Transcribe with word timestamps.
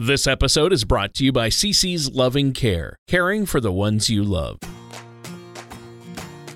This 0.00 0.28
episode 0.28 0.72
is 0.72 0.84
brought 0.84 1.12
to 1.14 1.24
you 1.24 1.32
by 1.32 1.48
CC's 1.48 2.14
Loving 2.14 2.52
Care, 2.52 3.00
caring 3.08 3.44
for 3.46 3.60
the 3.60 3.72
ones 3.72 4.08
you 4.08 4.22
love. 4.22 4.60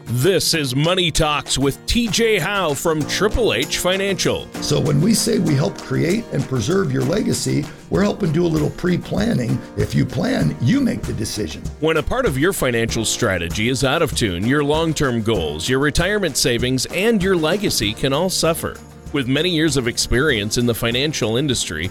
This 0.04 0.54
is 0.54 0.76
Money 0.76 1.10
Talks 1.10 1.58
with 1.58 1.76
TJ 1.86 2.38
Howe 2.38 2.72
from 2.72 3.02
Triple 3.06 3.52
H 3.52 3.78
Financial. 3.78 4.46
So, 4.62 4.78
when 4.78 5.00
we 5.00 5.12
say 5.12 5.40
we 5.40 5.56
help 5.56 5.76
create 5.78 6.24
and 6.32 6.44
preserve 6.44 6.92
your 6.92 7.02
legacy, 7.02 7.64
we're 7.90 8.04
helping 8.04 8.30
do 8.30 8.46
a 8.46 8.46
little 8.46 8.70
pre 8.70 8.96
planning. 8.96 9.60
If 9.76 9.92
you 9.92 10.06
plan, 10.06 10.56
you 10.60 10.80
make 10.80 11.02
the 11.02 11.12
decision. 11.12 11.64
When 11.80 11.96
a 11.96 12.02
part 12.02 12.26
of 12.26 12.38
your 12.38 12.52
financial 12.52 13.04
strategy 13.04 13.70
is 13.70 13.82
out 13.82 14.02
of 14.02 14.14
tune, 14.16 14.46
your 14.46 14.62
long 14.62 14.94
term 14.94 15.20
goals, 15.20 15.68
your 15.68 15.80
retirement 15.80 16.36
savings, 16.36 16.86
and 16.86 17.20
your 17.20 17.34
legacy 17.34 17.92
can 17.92 18.12
all 18.12 18.30
suffer. 18.30 18.76
With 19.12 19.26
many 19.26 19.50
years 19.50 19.76
of 19.76 19.88
experience 19.88 20.58
in 20.58 20.66
the 20.66 20.74
financial 20.74 21.36
industry, 21.36 21.90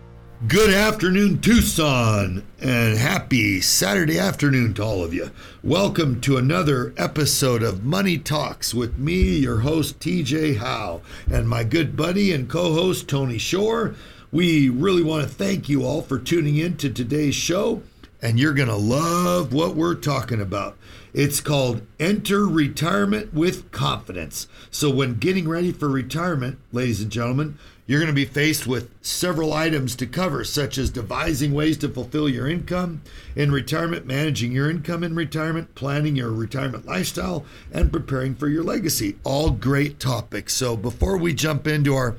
Good 0.47 0.73
afternoon, 0.73 1.39
Tucson, 1.39 2.41
and 2.59 2.97
happy 2.97 3.61
Saturday 3.61 4.17
afternoon 4.17 4.73
to 4.73 4.83
all 4.83 5.03
of 5.03 5.13
you. 5.13 5.29
Welcome 5.63 6.19
to 6.21 6.35
another 6.35 6.95
episode 6.97 7.61
of 7.61 7.83
Money 7.83 8.17
Talks 8.17 8.73
with 8.73 8.97
me, 8.97 9.37
your 9.37 9.59
host, 9.59 9.99
TJ 9.99 10.57
Howe, 10.57 11.01
and 11.31 11.47
my 11.47 11.63
good 11.63 11.95
buddy 11.95 12.33
and 12.33 12.49
co 12.49 12.73
host, 12.73 13.07
Tony 13.07 13.37
Shore. 13.37 13.93
We 14.31 14.67
really 14.67 15.03
want 15.03 15.27
to 15.27 15.29
thank 15.29 15.69
you 15.69 15.85
all 15.85 16.01
for 16.01 16.17
tuning 16.17 16.57
in 16.57 16.75
to 16.77 16.89
today's 16.89 17.35
show, 17.35 17.83
and 18.19 18.39
you're 18.39 18.55
going 18.55 18.67
to 18.67 18.75
love 18.75 19.53
what 19.53 19.75
we're 19.75 19.93
talking 19.93 20.41
about. 20.41 20.75
It's 21.13 21.39
called 21.39 21.85
Enter 21.99 22.47
Retirement 22.47 23.31
with 23.31 23.71
Confidence. 23.71 24.47
So, 24.71 24.89
when 24.89 25.19
getting 25.19 25.47
ready 25.47 25.71
for 25.71 25.87
retirement, 25.87 26.57
ladies 26.71 27.01
and 27.01 27.11
gentlemen, 27.11 27.59
you're 27.91 27.99
going 27.99 28.07
to 28.07 28.13
be 28.13 28.23
faced 28.23 28.65
with 28.65 28.89
several 29.01 29.51
items 29.51 29.97
to 29.97 30.07
cover, 30.07 30.45
such 30.45 30.77
as 30.77 30.89
devising 30.89 31.53
ways 31.53 31.77
to 31.77 31.89
fulfill 31.89 32.29
your 32.29 32.47
income 32.47 33.01
in 33.35 33.51
retirement, 33.51 34.05
managing 34.05 34.53
your 34.53 34.71
income 34.71 35.03
in 35.03 35.13
retirement, 35.13 35.75
planning 35.75 36.15
your 36.15 36.31
retirement 36.31 36.85
lifestyle, 36.85 37.43
and 37.73 37.91
preparing 37.91 38.33
for 38.33 38.47
your 38.47 38.63
legacy. 38.63 39.17
All 39.25 39.49
great 39.49 39.99
topics. 39.99 40.53
So 40.53 40.77
before 40.77 41.17
we 41.17 41.33
jump 41.33 41.67
into 41.67 41.93
our 41.93 42.15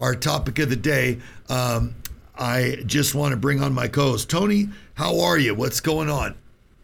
our 0.00 0.14
topic 0.14 0.60
of 0.60 0.70
the 0.70 0.76
day, 0.76 1.18
um, 1.48 1.96
I 2.38 2.76
just 2.86 3.12
want 3.12 3.32
to 3.32 3.36
bring 3.36 3.60
on 3.60 3.72
my 3.72 3.88
co-host 3.88 4.30
Tony. 4.30 4.68
How 4.94 5.18
are 5.18 5.38
you? 5.38 5.56
What's 5.56 5.80
going 5.80 6.08
on? 6.08 6.36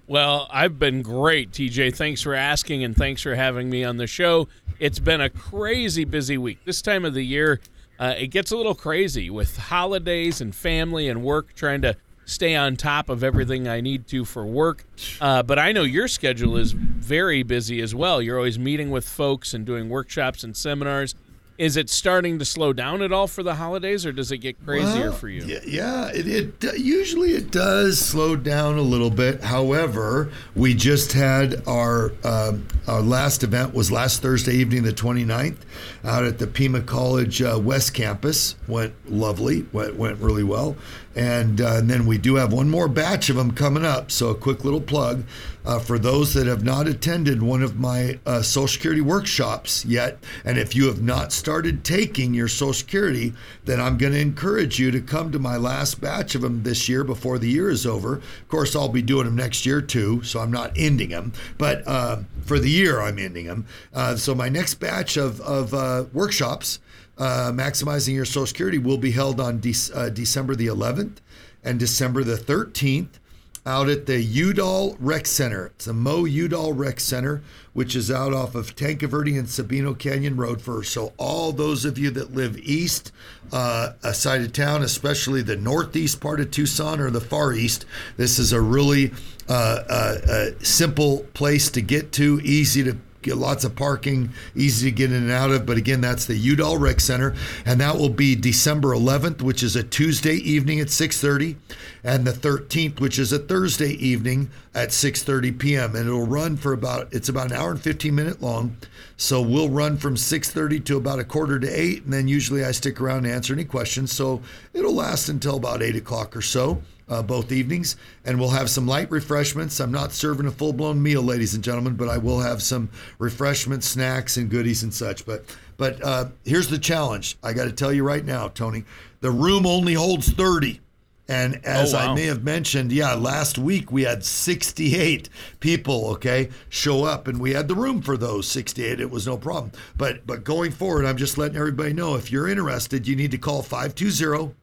Well, 0.08 0.48
I've 0.50 0.80
been 0.80 1.02
great, 1.02 1.52
TJ. 1.52 1.94
Thanks 1.94 2.22
for 2.22 2.34
asking 2.34 2.82
and 2.82 2.97
thanks 2.97 3.22
for 3.22 3.36
having 3.36 3.70
me 3.70 3.84
on 3.84 3.98
the 3.98 4.08
show. 4.08 4.48
It's 4.80 4.98
been 4.98 5.20
a 5.20 5.30
crazy 5.30 6.04
busy 6.04 6.36
week. 6.36 6.58
This 6.64 6.82
time 6.82 7.04
of 7.04 7.14
the 7.14 7.24
year, 7.24 7.60
uh, 7.98 8.14
it 8.19 8.28
gets 8.28 8.50
a 8.50 8.56
little 8.56 8.75
crazy 8.75 9.30
with 9.30 9.56
holidays 9.56 10.41
and 10.41 10.55
family 10.55 11.08
and 11.08 11.22
work 11.22 11.55
trying 11.55 11.83
to 11.83 11.97
stay 12.27 12.56
on 12.56 12.77
top 12.77 13.08
of 13.08 13.22
everything 13.22 13.69
I 13.69 13.80
need 13.80 14.06
to 14.08 14.25
for 14.25 14.44
work. 14.44 14.84
Uh, 15.20 15.42
but 15.42 15.58
I 15.58 15.72
know 15.72 15.84
your 15.84 16.08
schedule 16.08 16.56
is 16.56 16.72
very 16.72 17.42
busy 17.42 17.80
as 17.80 17.94
well. 17.94 18.20
You're 18.20 18.36
always 18.36 18.58
meeting 18.58 18.91
with 18.91 19.08
folks 19.08 19.55
and 19.55 19.64
doing 19.64 19.88
workshops 19.88 20.42
and 20.42 20.56
seminars. 20.56 21.14
Is 21.59 21.77
it 21.77 21.89
starting 21.89 22.39
to 22.39 22.45
slow 22.45 22.73
down 22.73 23.03
at 23.03 23.12
all 23.12 23.27
for 23.27 23.43
the 23.43 23.55
holidays, 23.55 24.05
or 24.05 24.12
does 24.12 24.31
it 24.31 24.39
get 24.39 24.62
crazier 24.65 25.11
well, 25.11 25.12
for 25.12 25.28
you? 25.28 25.43
Yeah, 25.44 25.61
yeah 25.67 26.11
it, 26.12 26.27
it 26.62 26.78
usually 26.78 27.33
it 27.33 27.50
does 27.50 27.99
slow 27.99 28.37
down 28.37 28.77
a 28.77 28.83
little 28.83 29.11
bit. 29.11 29.43
However, 29.43 30.31
we 30.55 30.75
just 30.75 31.12
had 31.12 31.62
our 31.66 32.12
um, 32.25 32.66
our 32.87 33.00
last 33.00 33.43
event 33.43 33.75
was 33.75 33.91
last 33.91 34.22
Thursday 34.22 34.55
evening, 34.55 34.83
the 34.83 34.93
29th, 34.93 35.56
out 36.05 36.25
at 36.25 36.39
the 36.39 36.47
Pima 36.47 36.81
College 36.83 37.43
uh, 37.43 37.59
West 37.62 37.95
Campus. 37.95 38.56
Went 38.69 38.95
lovely, 39.11 39.66
went 39.72 39.97
went 39.97 40.19
really 40.19 40.45
well. 40.45 40.77
And, 41.16 41.62
uh, 41.62 41.77
and, 41.77 41.88
then 41.88 42.04
we 42.04 42.19
do 42.19 42.34
have 42.34 42.53
one 42.53 42.69
more 42.69 42.88
batch 42.88 43.31
of 43.31 43.37
them 43.37 43.53
coming 43.53 43.87
up. 43.87 44.10
So, 44.10 44.28
a 44.28 44.34
quick 44.34 44.65
little 44.65 44.82
plug 44.82 45.25
uh, 45.65 45.78
for 45.78 45.99
those 45.99 46.34
that 46.34 46.47
have 46.47 46.62
not 46.62 46.87
attended 46.87 47.43
one 47.43 47.62
of 47.62 47.81
my 47.81 48.19
uh, 48.27 48.43
Social 48.43 48.69
Security 48.69 49.00
workshops 49.00 49.87
yet. 49.87 50.19
And 50.44 50.59
if 50.59 50.77
you 50.77 50.87
have 50.88 51.00
not 51.00 51.32
started 51.32 51.84
taking 51.84 52.34
your 52.34 52.49
Social 52.49 52.75
Security, 52.75 53.32
then 53.65 53.81
I'm 53.81 53.97
going 53.97 54.12
to 54.12 54.21
encourage 54.21 54.78
you 54.78 54.91
to 54.91 55.00
come 55.00 55.32
to 55.32 55.38
my 55.38 55.56
last 55.56 56.03
batch 56.03 56.34
of 56.34 56.43
them 56.43 56.65
this 56.65 56.87
year 56.87 57.03
before 57.03 57.38
the 57.38 57.48
year 57.48 57.71
is 57.71 57.87
over. 57.87 58.16
Of 58.16 58.48
course, 58.48 58.77
I'll 58.77 58.91
be 58.91 59.00
doing 59.00 59.25
them 59.25 59.37
next 59.37 59.65
year 59.65 59.81
too. 59.81 60.22
So, 60.22 60.41
I'm 60.41 60.53
not 60.53 60.72
ending 60.77 61.09
them. 61.09 61.33
But 61.56 61.83
uh, 61.88 62.19
for 62.43 62.59
the 62.59 62.71
year, 62.71 63.00
I'm 63.00 63.19
ending 63.19 63.47
them. 63.47 63.65
Uh, 63.94 64.16
so, 64.16 64.34
my 64.34 64.50
next 64.50 64.75
batch 64.75 65.16
of, 65.16 65.41
of 65.41 65.72
uh, 65.72 66.04
workshops 66.12 66.78
uh, 67.19 67.50
maximizing 67.53 68.15
your 68.15 68.25
Social 68.25 68.47
Security 68.47 68.78
will 68.78 68.99
be 68.99 69.10
held 69.10 69.41
on 69.41 69.60
De- 69.60 69.75
uh, 69.94 70.09
December 70.09 70.54
the 70.54 70.66
11th 70.66 71.16
and 71.65 71.78
December 71.78 72.22
the 72.22 72.37
13th 72.37 73.19
out 73.66 73.88
at 73.88 74.06
the 74.06 74.22
Udall 74.22 74.97
Rec 75.00 75.27
Center. 75.27 75.66
It's 75.75 75.87
the 75.87 75.93
Mo 75.93 76.25
Udall 76.25 76.72
Rec 76.72 77.00
Center, 77.00 77.43
which 77.72 77.97
is 77.97 78.12
out 78.12 78.32
off 78.32 78.54
of 78.54 78.77
Tanque 78.77 79.03
Verde 79.03 79.37
and 79.37 79.49
Sabino 79.49 79.99
Canyon 79.99 80.37
Road. 80.37 80.62
For 80.62 80.84
so 80.84 81.12
all 81.16 81.53
those 81.53 81.84
of 81.84 81.99
you 81.99 82.10
that 82.10 82.32
live 82.32 82.56
east 82.59 83.10
uh, 83.53 83.93
side 84.12 84.43
of 84.43 84.53
town, 84.53 84.83
especially 84.83 85.43
the 85.43 85.56
northeast 85.56 86.21
part 86.21 86.41
of 86.41 86.53
Tucson 86.53 87.00
or 87.00 87.10
the 87.10 87.21
far 87.21 87.53
east, 87.53 87.84
this 88.16 88.38
is 88.38 88.53
a 88.53 88.60
really 88.60 89.12
uh, 89.48 89.83
uh, 89.88 90.50
simple 90.62 91.27
place 91.34 91.69
to 91.72 91.83
get 91.83 92.12
to, 92.12 92.41
easy 92.44 92.84
to 92.84 92.97
get 93.26 93.37
lots 93.37 93.64
of 93.64 93.76
parking, 93.76 94.31
easy 94.54 94.91
to 94.91 94.94
get 94.94 95.12
in 95.12 95.22
and 95.22 95.31
out 95.31 95.50
of. 95.50 95.66
But 95.66 95.76
again, 95.76 96.00
that's 96.00 96.26
the 96.26 96.37
Udall 96.37 96.78
Rec 96.78 97.00
Center, 97.00 97.34
and 97.64 97.81
that 97.81 97.97
will 97.97 98.09
be 98.09 98.34
December 98.34 98.94
11th, 98.94 99.42
which 99.42 99.62
is 99.62 99.76
a 99.76 99.82
Tuesday 99.82 100.37
evening 100.37 100.81
at 100.81 100.88
6:30, 100.88 101.56
and 102.04 102.25
the 102.25 102.32
13th, 102.32 103.00
which 103.00 103.19
is 103.19 103.32
a 103.32 103.38
Thursday 103.38 103.91
evening 103.91 104.50
at 104.75 104.91
6:30 104.91 105.59
p.m. 105.59 105.97
And 105.97 106.06
it'll 106.06 106.26
run 106.26 106.56
for 106.56 106.72
about 106.72 107.09
it's 107.12 107.28
about 107.28 107.50
an 107.50 107.56
hour 107.56 107.72
and 107.72 107.81
15 107.81 108.15
minute 108.15 108.41
long. 108.41 108.76
So 109.16 109.41
we'll 109.41 109.70
run 109.70 109.97
from 109.97 110.16
6:30 110.16 110.84
to 110.86 110.97
about 110.97 111.19
a 111.19 111.25
quarter 111.25 111.59
to 111.59 111.69
eight, 111.69 112.04
and 112.04 112.12
then 112.12 112.28
usually 112.28 112.65
I 112.65 112.72
stick 112.72 113.00
around 113.00 113.25
to 113.25 113.32
answer 113.32 113.53
any 113.53 113.65
questions. 113.65 114.12
So 114.12 114.42
it'll 114.72 114.94
last 114.94 115.28
until 115.28 115.56
about 115.56 115.82
eight 115.82 115.97
o'clock 115.97 116.36
or 116.36 116.42
so 116.42 116.82
uh, 117.09 117.22
both 117.22 117.53
evenings, 117.53 117.97
and 118.25 118.39
we'll 118.39 118.50
have 118.50 118.69
some 118.69 118.87
light 118.87 119.11
refreshments. 119.11 119.81
I'm 119.81 119.93
not 119.93 120.12
serving 120.12 120.47
a 120.47 120.50
full 120.50 120.72
blown 120.72 121.03
meal, 121.03 121.22
ladies 121.22 121.55
and 121.55 121.62
gentlemen, 121.62 121.94
but 121.94 122.09
I 122.09 122.19
will 122.19 122.41
have 122.41 122.62
some 122.62 122.91
refreshments, 123.19 123.87
snacks, 123.87 124.37
and 124.37 124.50
goodies 124.50 124.83
and 124.83 124.93
such. 124.93 125.25
But 125.25 125.45
but 125.77 126.03
uh, 126.03 126.27
here's 126.45 126.69
the 126.69 126.78
challenge. 126.78 127.37
I 127.43 127.53
got 127.53 127.65
to 127.65 127.72
tell 127.72 127.93
you 127.93 128.03
right 128.03 128.25
now, 128.25 128.49
Tony, 128.49 128.84
the 129.21 129.31
room 129.31 129.66
only 129.66 129.95
holds 129.95 130.31
30. 130.31 130.81
And 131.28 131.65
as 131.66 131.93
oh, 131.93 131.97
wow. 131.97 132.12
I 132.12 132.15
may 132.15 132.27
have 132.27 132.45
mentioned, 132.45 132.93
yeah, 132.93 133.15
last 133.15 133.59
week 133.59 133.91
we 133.91 134.05
had 134.05 134.25
68 134.25 135.28
people, 135.59 136.06
okay, 136.12 136.50
show 136.69 137.03
up 137.05 137.27
and 137.27 137.41
we 137.41 137.53
had 137.53 137.66
the 137.66 137.75
room 137.75 138.00
for 138.00 138.16
those 138.16 138.47
68. 138.47 139.00
It 139.00 139.11
was 139.11 139.27
no 139.27 139.37
problem. 139.37 139.72
But 139.97 140.25
but 140.25 140.45
going 140.45 140.71
forward, 140.71 141.05
I'm 141.05 141.16
just 141.16 141.37
letting 141.37 141.56
everybody 141.56 141.93
know 141.93 142.15
if 142.15 142.31
you're 142.31 142.49
interested, 142.49 143.09
you 143.09 143.16
need 143.16 143.33
to 143.33 143.39
call 143.39 143.62
520 143.62 144.55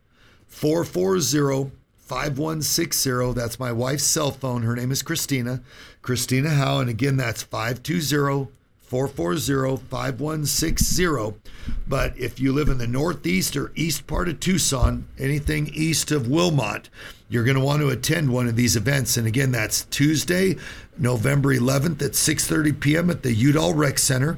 440 0.47 1.71
5160. 2.05 3.33
That's 3.33 3.59
my 3.59 3.71
wife's 3.71 4.03
cell 4.03 4.31
phone. 4.31 4.63
Her 4.63 4.75
name 4.75 4.91
is 4.91 5.01
Christina. 5.01 5.61
Christina 6.01 6.49
Howe. 6.49 6.79
And 6.79 6.89
again, 6.89 7.17
that's 7.17 7.43
520 7.43 8.51
440 8.81 9.83
5160. 9.87 11.39
But 11.87 12.17
if 12.17 12.39
you 12.39 12.53
live 12.53 12.67
in 12.67 12.77
the 12.77 12.87
northeast 12.87 13.55
or 13.55 13.71
east 13.75 14.05
part 14.05 14.27
of 14.27 14.39
Tucson, 14.39 15.07
anything 15.17 15.67
east 15.73 16.11
of 16.11 16.27
Wilmot, 16.27 16.89
you're 17.29 17.45
going 17.45 17.57
to 17.57 17.63
want 17.63 17.81
to 17.81 17.89
attend 17.89 18.31
one 18.31 18.47
of 18.47 18.55
these 18.55 18.75
events. 18.75 19.17
And 19.17 19.25
again, 19.25 19.51
that's 19.51 19.85
Tuesday, 19.85 20.57
November 20.97 21.55
11th 21.55 22.01
at 22.01 22.11
6:30 22.11 22.79
p.m. 22.79 23.09
at 23.09 23.23
the 23.23 23.33
Udall 23.33 23.73
Rec 23.73 23.97
Center 23.97 24.37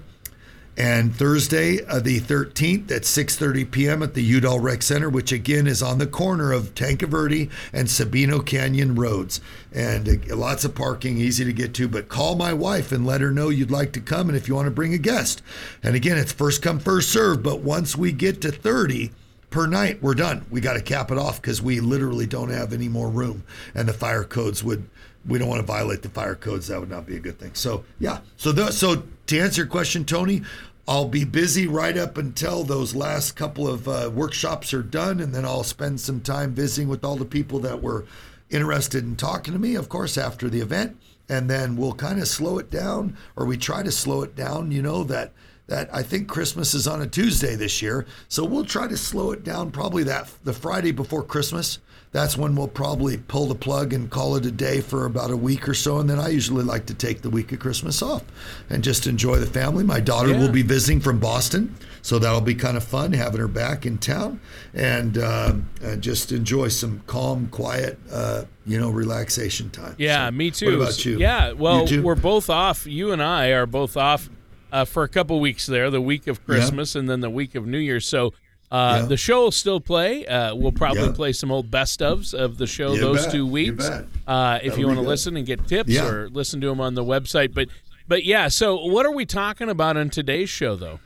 and 0.77 1.15
Thursday 1.15 1.83
uh, 1.85 1.99
the 1.99 2.19
13th 2.19 2.91
at 2.91 3.03
6:30 3.03 3.71
p.m. 3.71 4.03
at 4.03 4.13
the 4.13 4.23
Udall 4.23 4.59
Rec 4.59 4.81
Center, 4.81 5.09
which 5.09 5.31
again 5.31 5.67
is 5.67 5.81
on 5.81 5.99
the 5.99 6.07
corner 6.07 6.51
of 6.51 6.75
Tanque 6.75 7.03
and 7.03 7.87
Sabino 7.87 8.45
Canyon 8.45 8.95
roads, 8.95 9.39
and 9.71 10.07
uh, 10.07 10.35
lots 10.35 10.65
of 10.65 10.75
parking, 10.75 11.17
easy 11.17 11.45
to 11.45 11.53
get 11.53 11.73
to. 11.75 11.87
But 11.87 12.09
call 12.09 12.35
my 12.35 12.53
wife 12.53 12.91
and 12.91 13.05
let 13.05 13.21
her 13.21 13.31
know 13.31 13.49
you'd 13.49 13.71
like 13.71 13.93
to 13.93 14.01
come, 14.01 14.27
and 14.27 14.37
if 14.37 14.47
you 14.47 14.55
want 14.55 14.65
to 14.65 14.71
bring 14.71 14.93
a 14.93 14.97
guest. 14.97 15.41
And 15.81 15.95
again, 15.95 16.17
it's 16.17 16.33
first 16.33 16.61
come 16.61 16.79
first 16.79 17.09
serve. 17.09 17.41
But 17.41 17.61
once 17.61 17.95
we 17.95 18.11
get 18.11 18.41
to 18.41 18.51
30 18.51 19.11
per 19.49 19.67
night, 19.67 20.01
we're 20.01 20.15
done. 20.15 20.45
We 20.49 20.59
got 20.59 20.73
to 20.73 20.81
cap 20.81 21.11
it 21.11 21.17
off 21.17 21.41
because 21.41 21.61
we 21.61 21.79
literally 21.79 22.25
don't 22.25 22.49
have 22.49 22.73
any 22.73 22.89
more 22.89 23.09
room, 23.09 23.43
and 23.73 23.87
the 23.87 23.93
fire 23.93 24.23
codes 24.23 24.63
would 24.63 24.89
we 25.27 25.39
don't 25.39 25.47
want 25.49 25.59
to 25.59 25.65
violate 25.65 26.01
the 26.01 26.09
fire 26.09 26.35
codes. 26.35 26.67
That 26.67 26.79
would 26.79 26.89
not 26.89 27.05
be 27.05 27.15
a 27.15 27.19
good 27.19 27.39
thing. 27.39 27.53
So 27.53 27.83
yeah. 27.99 28.19
So 28.37 28.51
the, 28.51 28.71
so 28.71 29.03
to 29.27 29.39
answer 29.39 29.61
your 29.61 29.67
question, 29.67 30.05
Tony, 30.05 30.43
I'll 30.87 31.07
be 31.07 31.23
busy 31.23 31.65
right 31.65 31.97
up 31.97 32.17
until 32.17 32.63
those 32.63 32.93
last 32.93 33.35
couple 33.35 33.67
of 33.67 33.87
uh, 33.87 34.11
workshops 34.13 34.73
are 34.73 34.83
done, 34.83 35.19
and 35.19 35.33
then 35.33 35.43
I'll 35.43 35.63
spend 35.63 35.99
some 35.99 36.21
time 36.21 36.53
visiting 36.53 36.87
with 36.89 37.03
all 37.03 37.15
the 37.15 37.25
people 37.25 37.59
that 37.59 37.81
were 37.81 38.05
interested 38.51 39.03
in 39.03 39.15
talking 39.15 39.53
to 39.53 39.59
me, 39.59 39.73
of 39.75 39.89
course, 39.89 40.17
after 40.17 40.47
the 40.47 40.61
event. 40.61 40.97
And 41.27 41.49
then 41.49 41.75
we'll 41.75 41.93
kind 41.93 42.19
of 42.19 42.27
slow 42.27 42.59
it 42.59 42.69
down, 42.69 43.17
or 43.35 43.45
we 43.47 43.57
try 43.57 43.81
to 43.81 43.91
slow 43.91 44.21
it 44.21 44.35
down, 44.35 44.71
you 44.71 44.83
know, 44.83 45.03
that 45.05 45.33
that 45.67 45.89
I 45.93 46.03
think 46.03 46.27
Christmas 46.27 46.73
is 46.73 46.87
on 46.87 47.01
a 47.01 47.07
Tuesday 47.07 47.55
this 47.55 47.81
year. 47.81 48.05
So 48.27 48.45
we'll 48.45 48.65
try 48.65 48.87
to 48.87 48.97
slow 48.97 49.31
it 49.31 49.43
down 49.43 49.71
probably 49.71 50.03
that 50.03 50.31
the 50.43 50.53
Friday 50.53 50.91
before 50.91 51.23
Christmas 51.23 51.79
that's 52.15 52.37
when 52.37 52.55
we'll 52.55 52.69
probably 52.69 53.17
pull 53.17 53.47
the 53.47 53.55
plug 53.55 53.91
and 53.91 54.09
call 54.09 54.37
it 54.37 54.45
a 54.45 54.51
day 54.51 54.79
for 54.79 55.05
about 55.05 55.31
a 55.31 55.35
week 55.35 55.67
or 55.67 55.73
so. 55.73 55.99
And 55.99 56.09
then 56.09 56.17
I 56.17 56.29
usually 56.29 56.63
like 56.63 56.85
to 56.85 56.93
take 56.93 57.21
the 57.21 57.29
week 57.29 57.51
of 57.51 57.59
Christmas 57.59 58.01
off 58.01 58.23
and 58.69 58.81
just 58.81 59.05
enjoy 59.05 59.35
the 59.39 59.45
family. 59.45 59.83
My 59.83 59.99
daughter 59.99 60.29
yeah. 60.29 60.39
will 60.39 60.51
be 60.51 60.61
visiting 60.61 61.01
from 61.01 61.19
Boston, 61.19 61.75
so 62.01 62.17
that'll 62.17 62.39
be 62.39 62.55
kind 62.55 62.77
of 62.77 62.85
fun 62.85 63.11
having 63.11 63.41
her 63.41 63.49
back 63.49 63.85
in 63.85 63.97
town 63.97 64.39
and, 64.73 65.17
uh, 65.17 65.55
just 65.99 66.31
enjoy 66.31 66.69
some 66.69 67.03
calm, 67.05 67.47
quiet, 67.47 67.99
uh, 68.09 68.45
you 68.65 68.79
know, 68.79 68.91
relaxation 68.91 69.69
time. 69.69 69.95
Yeah, 69.97 70.27
so, 70.27 70.31
me 70.31 70.51
too. 70.51 70.67
What 70.67 70.75
about 70.75 71.05
you? 71.05 71.19
Yeah, 71.19 71.51
well, 71.51 71.85
we're 72.01 72.15
both 72.15 72.49
off. 72.49 72.87
You 72.87 73.11
and 73.11 73.21
I 73.21 73.47
are 73.47 73.65
both 73.65 73.97
off 73.97 74.29
uh, 74.75 74.85
for 74.85 75.03
a 75.03 75.09
couple 75.09 75.39
weeks 75.39 75.65
there, 75.65 75.89
the 75.89 76.01
week 76.01 76.27
of 76.27 76.45
Christmas 76.45 76.95
yeah. 76.95 76.99
and 76.99 77.09
then 77.09 77.21
the 77.21 77.29
week 77.29 77.55
of 77.55 77.65
New 77.65 77.77
Year's. 77.77 78.07
So 78.07 78.33
uh, 78.71 78.99
yeah. 79.01 79.05
The 79.05 79.17
show 79.17 79.43
will 79.43 79.51
still 79.51 79.79
play. 79.79 80.25
Uh, 80.25 80.55
we'll 80.55 80.71
probably 80.71 81.03
yeah. 81.03 81.11
play 81.11 81.31
some 81.33 81.51
old 81.51 81.69
best 81.69 81.99
ofs 81.99 82.33
of 82.33 82.57
the 82.57 82.67
show 82.67 82.93
you 82.93 82.99
those 82.99 83.23
bet. 83.23 83.31
two 83.31 83.45
weeks. 83.45 83.87
Uh, 84.27 84.59
if 84.63 84.77
you 84.77 84.87
want 84.87 84.97
to 84.97 85.05
listen 85.05 85.37
and 85.37 85.45
get 85.45 85.67
tips 85.67 85.97
or 85.97 86.29
listen 86.29 86.59
to 86.61 86.67
them 86.67 86.81
on 86.81 86.95
the 86.95 87.03
website. 87.03 87.53
But 87.53 87.69
but 88.07 88.25
yeah, 88.25 88.47
so 88.47 88.83
what 88.85 89.05
are 89.05 89.13
we 89.13 89.25
talking 89.25 89.69
about 89.69 89.97
on 89.97 90.09
today's 90.09 90.49
show 90.49 90.75
though? 90.75 90.99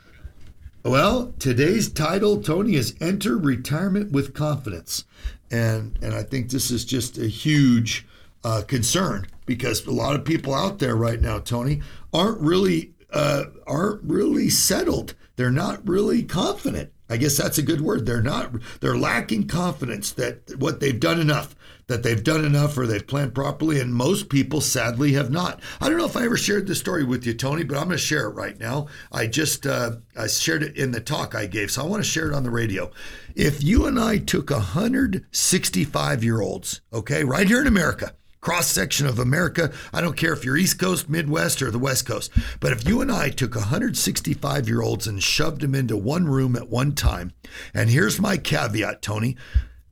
Well, 0.82 1.34
today's 1.38 1.92
title, 1.92 2.42
Tony, 2.42 2.74
is 2.74 2.96
Enter 3.00 3.36
Retirement 3.36 4.10
with 4.10 4.32
Confidence. 4.32 5.04
And 5.50 5.98
and 6.02 6.14
I 6.14 6.22
think 6.22 6.50
this 6.50 6.70
is 6.70 6.84
just 6.84 7.18
a 7.18 7.26
huge 7.26 8.06
uh, 8.42 8.62
concern 8.66 9.26
because 9.44 9.86
a 9.86 9.90
lot 9.90 10.16
of 10.16 10.24
people 10.24 10.54
out 10.54 10.78
there 10.78 10.96
right 10.96 11.20
now, 11.20 11.38
Tony, 11.38 11.82
aren't 12.12 12.40
really 12.40 12.94
uh, 13.12 13.44
aren't 13.66 14.02
really 14.04 14.50
settled. 14.50 15.14
They're 15.36 15.50
not 15.50 15.86
really 15.88 16.22
confident 16.22 16.92
I 17.10 17.16
guess 17.16 17.36
that's 17.36 17.58
a 17.58 17.62
good 17.62 17.80
word. 17.80 18.06
They're 18.06 18.22
not, 18.22 18.52
they're 18.78 18.96
lacking 18.96 19.48
confidence 19.48 20.12
that 20.12 20.56
what 20.58 20.78
they've 20.78 20.98
done 20.98 21.20
enough, 21.20 21.56
that 21.88 22.04
they've 22.04 22.22
done 22.22 22.44
enough 22.44 22.78
or 22.78 22.86
they've 22.86 23.04
planned 23.04 23.34
properly. 23.34 23.80
And 23.80 23.92
most 23.92 24.28
people 24.28 24.60
sadly 24.60 25.14
have 25.14 25.28
not. 25.28 25.60
I 25.80 25.88
don't 25.88 25.98
know 25.98 26.06
if 26.06 26.16
I 26.16 26.24
ever 26.24 26.36
shared 26.36 26.68
this 26.68 26.78
story 26.78 27.02
with 27.02 27.26
you, 27.26 27.34
Tony, 27.34 27.64
but 27.64 27.76
I'm 27.76 27.86
going 27.86 27.96
to 27.96 27.98
share 27.98 28.26
it 28.26 28.34
right 28.34 28.58
now. 28.60 28.86
I 29.10 29.26
just, 29.26 29.66
uh, 29.66 29.96
I 30.16 30.28
shared 30.28 30.62
it 30.62 30.76
in 30.76 30.92
the 30.92 31.00
talk 31.00 31.34
I 31.34 31.46
gave. 31.46 31.72
So 31.72 31.82
I 31.82 31.86
want 31.86 32.04
to 32.04 32.08
share 32.08 32.30
it 32.30 32.34
on 32.34 32.44
the 32.44 32.50
radio. 32.50 32.92
If 33.34 33.60
you 33.60 33.86
and 33.86 33.98
I 33.98 34.18
took 34.18 34.50
165 34.50 36.22
year 36.22 36.40
olds, 36.40 36.80
okay, 36.92 37.24
right 37.24 37.48
here 37.48 37.60
in 37.60 37.66
America, 37.66 38.14
cross 38.40 38.68
section 38.68 39.06
of 39.06 39.18
America. 39.18 39.72
I 39.92 40.00
don't 40.00 40.16
care 40.16 40.32
if 40.32 40.44
you're 40.44 40.56
East 40.56 40.78
Coast, 40.78 41.08
Midwest, 41.08 41.62
or 41.62 41.70
the 41.70 41.78
West 41.78 42.06
Coast. 42.06 42.30
But 42.58 42.72
if 42.72 42.86
you 42.88 43.00
and 43.00 43.12
I 43.12 43.30
took 43.30 43.54
165 43.54 44.68
year 44.68 44.82
olds 44.82 45.06
and 45.06 45.22
shoved 45.22 45.60
them 45.60 45.74
into 45.74 45.96
one 45.96 46.26
room 46.26 46.56
at 46.56 46.68
one 46.68 46.92
time, 46.92 47.32
and 47.74 47.90
here's 47.90 48.20
my 48.20 48.36
caveat, 48.36 49.02
Tony. 49.02 49.36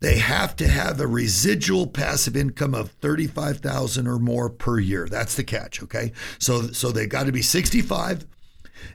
They 0.00 0.18
have 0.18 0.54
to 0.56 0.68
have 0.68 1.00
a 1.00 1.08
residual 1.08 1.88
passive 1.88 2.36
income 2.36 2.72
of 2.72 2.92
35,000 2.92 4.06
or 4.06 4.20
more 4.20 4.48
per 4.48 4.78
year. 4.78 5.08
That's 5.10 5.34
the 5.34 5.42
catch, 5.42 5.82
okay? 5.82 6.12
So 6.38 6.68
so 6.68 6.92
they 6.92 7.06
got 7.06 7.26
to 7.26 7.32
be 7.32 7.42
65 7.42 8.24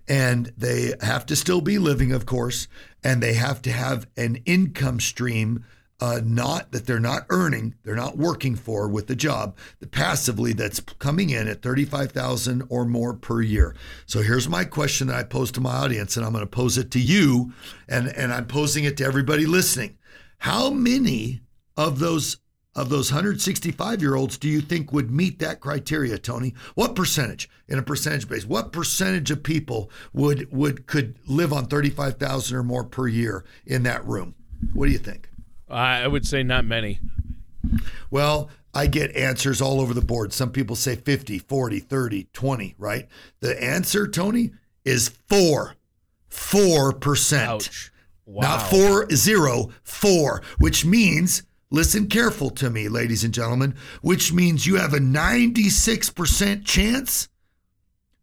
and 0.08 0.54
they 0.58 0.94
have 1.02 1.26
to 1.26 1.36
still 1.36 1.60
be 1.60 1.78
living, 1.78 2.14
of 2.14 2.26
course, 2.26 2.70
and 3.04 3.22
they 3.22 3.34
have 3.34 3.62
to 3.64 3.72
have 3.72 4.08
an 4.16 4.38
income 4.46 5.02
stream 5.02 5.66
uh, 6.00 6.22
not 6.24 6.72
that 6.72 6.86
they're 6.86 7.00
not 7.00 7.26
earning, 7.30 7.76
they're 7.84 7.96
not 7.96 8.18
working 8.18 8.56
for 8.56 8.88
with 8.88 9.08
the 9.08 9.16
job, 9.16 9.56
the 9.80 9.88
passively 9.88 10.54
that's 10.54 10.80
coming 10.80 11.30
in 11.30 11.48
at 11.48 11.62
35,000 11.62 12.64
or 12.70 12.86
more 12.86 13.14
per 13.14 13.42
year. 13.42 13.76
So 14.06 14.22
here's 14.22 14.50
my 14.50 14.66
question 14.66 15.08
that 15.08 15.16
I 15.16 15.24
pose 15.24 15.52
to 15.54 15.62
my 15.62 15.76
audience 15.76 16.18
and 16.18 16.26
I'm 16.26 16.34
going 16.34 16.44
to 16.44 16.48
pose 16.48 16.78
it 16.78 16.92
to 16.92 17.00
you 17.00 17.54
and 17.88 18.08
and 18.10 18.34
I'm 18.34 18.48
posing 18.48 18.84
it 18.84 18.98
to 18.98 19.06
everybody 19.06 19.46
listening. 19.46 19.98
How 20.40 20.72
many 20.72 21.42
of 21.78 22.00
those 22.00 22.38
of 22.76 22.90
those 22.90 23.12
165 23.12 24.02
year 24.02 24.16
olds 24.16 24.38
do 24.38 24.50
you 24.50 24.60
think 24.60 24.92
would 24.92 25.12
meet 25.12 25.40
that 25.40 25.60
criteria, 25.60 26.18
Tony? 26.18 26.54
What 26.76 26.96
percentage 26.96 27.50
in 27.68 27.78
a 27.78 27.84
percentage 27.84 28.28
base? 28.28 28.46
What 28.46 28.72
percentage 28.72 29.32
of 29.32 29.44
people 29.44 29.92
would 30.12 30.52
would 30.52 30.88
could 30.88 31.18
live 31.28 31.54
on 31.54 31.68
35,000 31.68 32.58
or 32.58 32.64
more 32.64 32.84
per 32.84 33.08
year 33.08 33.46
in 33.66 33.84
that 33.84 34.06
room? 34.06 34.36
What 34.74 34.88
do 34.88 34.92
you 34.92 34.98
think? 34.98 35.30
I 35.70 36.08
would 36.08 36.28
say 36.28 36.44
not 36.44 36.66
many. 36.66 37.00
Well, 38.12 38.50
I 38.74 38.88
get 38.88 39.16
answers 39.16 39.62
all 39.62 39.80
over 39.80 39.94
the 39.94 40.02
board. 40.02 40.34
Some 40.34 40.52
people 40.52 40.76
say 40.76 40.96
50, 40.96 41.40
40, 41.40 41.80
30, 41.80 42.28
20, 42.34 42.76
right? 42.78 43.08
The 43.40 43.62
answer, 43.64 44.08
Tony, 44.08 44.52
is 44.84 45.10
four. 45.28 45.76
Four 46.28 46.94
percent. 46.94 47.70
Wow. 48.26 48.42
Not 48.42 48.70
four 48.70 49.10
zero, 49.12 49.70
four, 49.84 50.42
which 50.58 50.86
means, 50.86 51.44
listen 51.70 52.08
careful 52.08 52.50
to 52.52 52.70
me, 52.70 52.88
ladies 52.88 53.24
and 53.24 53.34
gentlemen, 53.34 53.76
which 54.02 54.34
means 54.34 54.66
you 54.66 54.78
have 54.78 54.94
a 54.94 55.00
96% 55.00 56.66
chance 56.66 57.30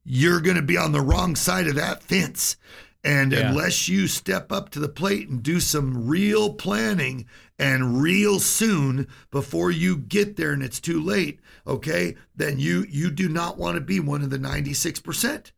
you're 0.05 0.41
going 0.41 0.57
to 0.57 0.63
be 0.63 0.77
on 0.77 0.93
the 0.93 1.01
wrong 1.01 1.37
side 1.37 1.69
of 1.69 1.77
that 1.77 2.03
fence. 2.03 2.57
And 3.03 3.33
yeah. 3.33 3.49
unless 3.49 3.89
you 3.89 4.07
step 4.07 4.53
up 4.53 4.71
to 4.71 4.79
the 4.79 4.89
plate 4.89 5.29
and 5.29 5.43
do 5.43 5.59
some 5.59 6.07
real 6.07 6.53
planning 6.53 7.27
and 7.59 8.03
real 8.03 8.41
soon 8.41 9.07
before 9.31 9.71
you 9.71 9.97
get 9.97 10.37
there 10.37 10.53
and 10.53 10.63
it's 10.63 10.81
too 10.81 11.03
late, 11.03 11.41
okay, 11.67 12.17
then 12.37 12.59
you 12.59 12.85
you 12.89 13.11
do 13.11 13.29
not 13.29 13.57
want 13.57 13.77
to 13.77 13.81
be 13.81 14.01
one 14.01 14.23
of 14.23 14.31
the 14.31 14.39
96%. 14.39 15.53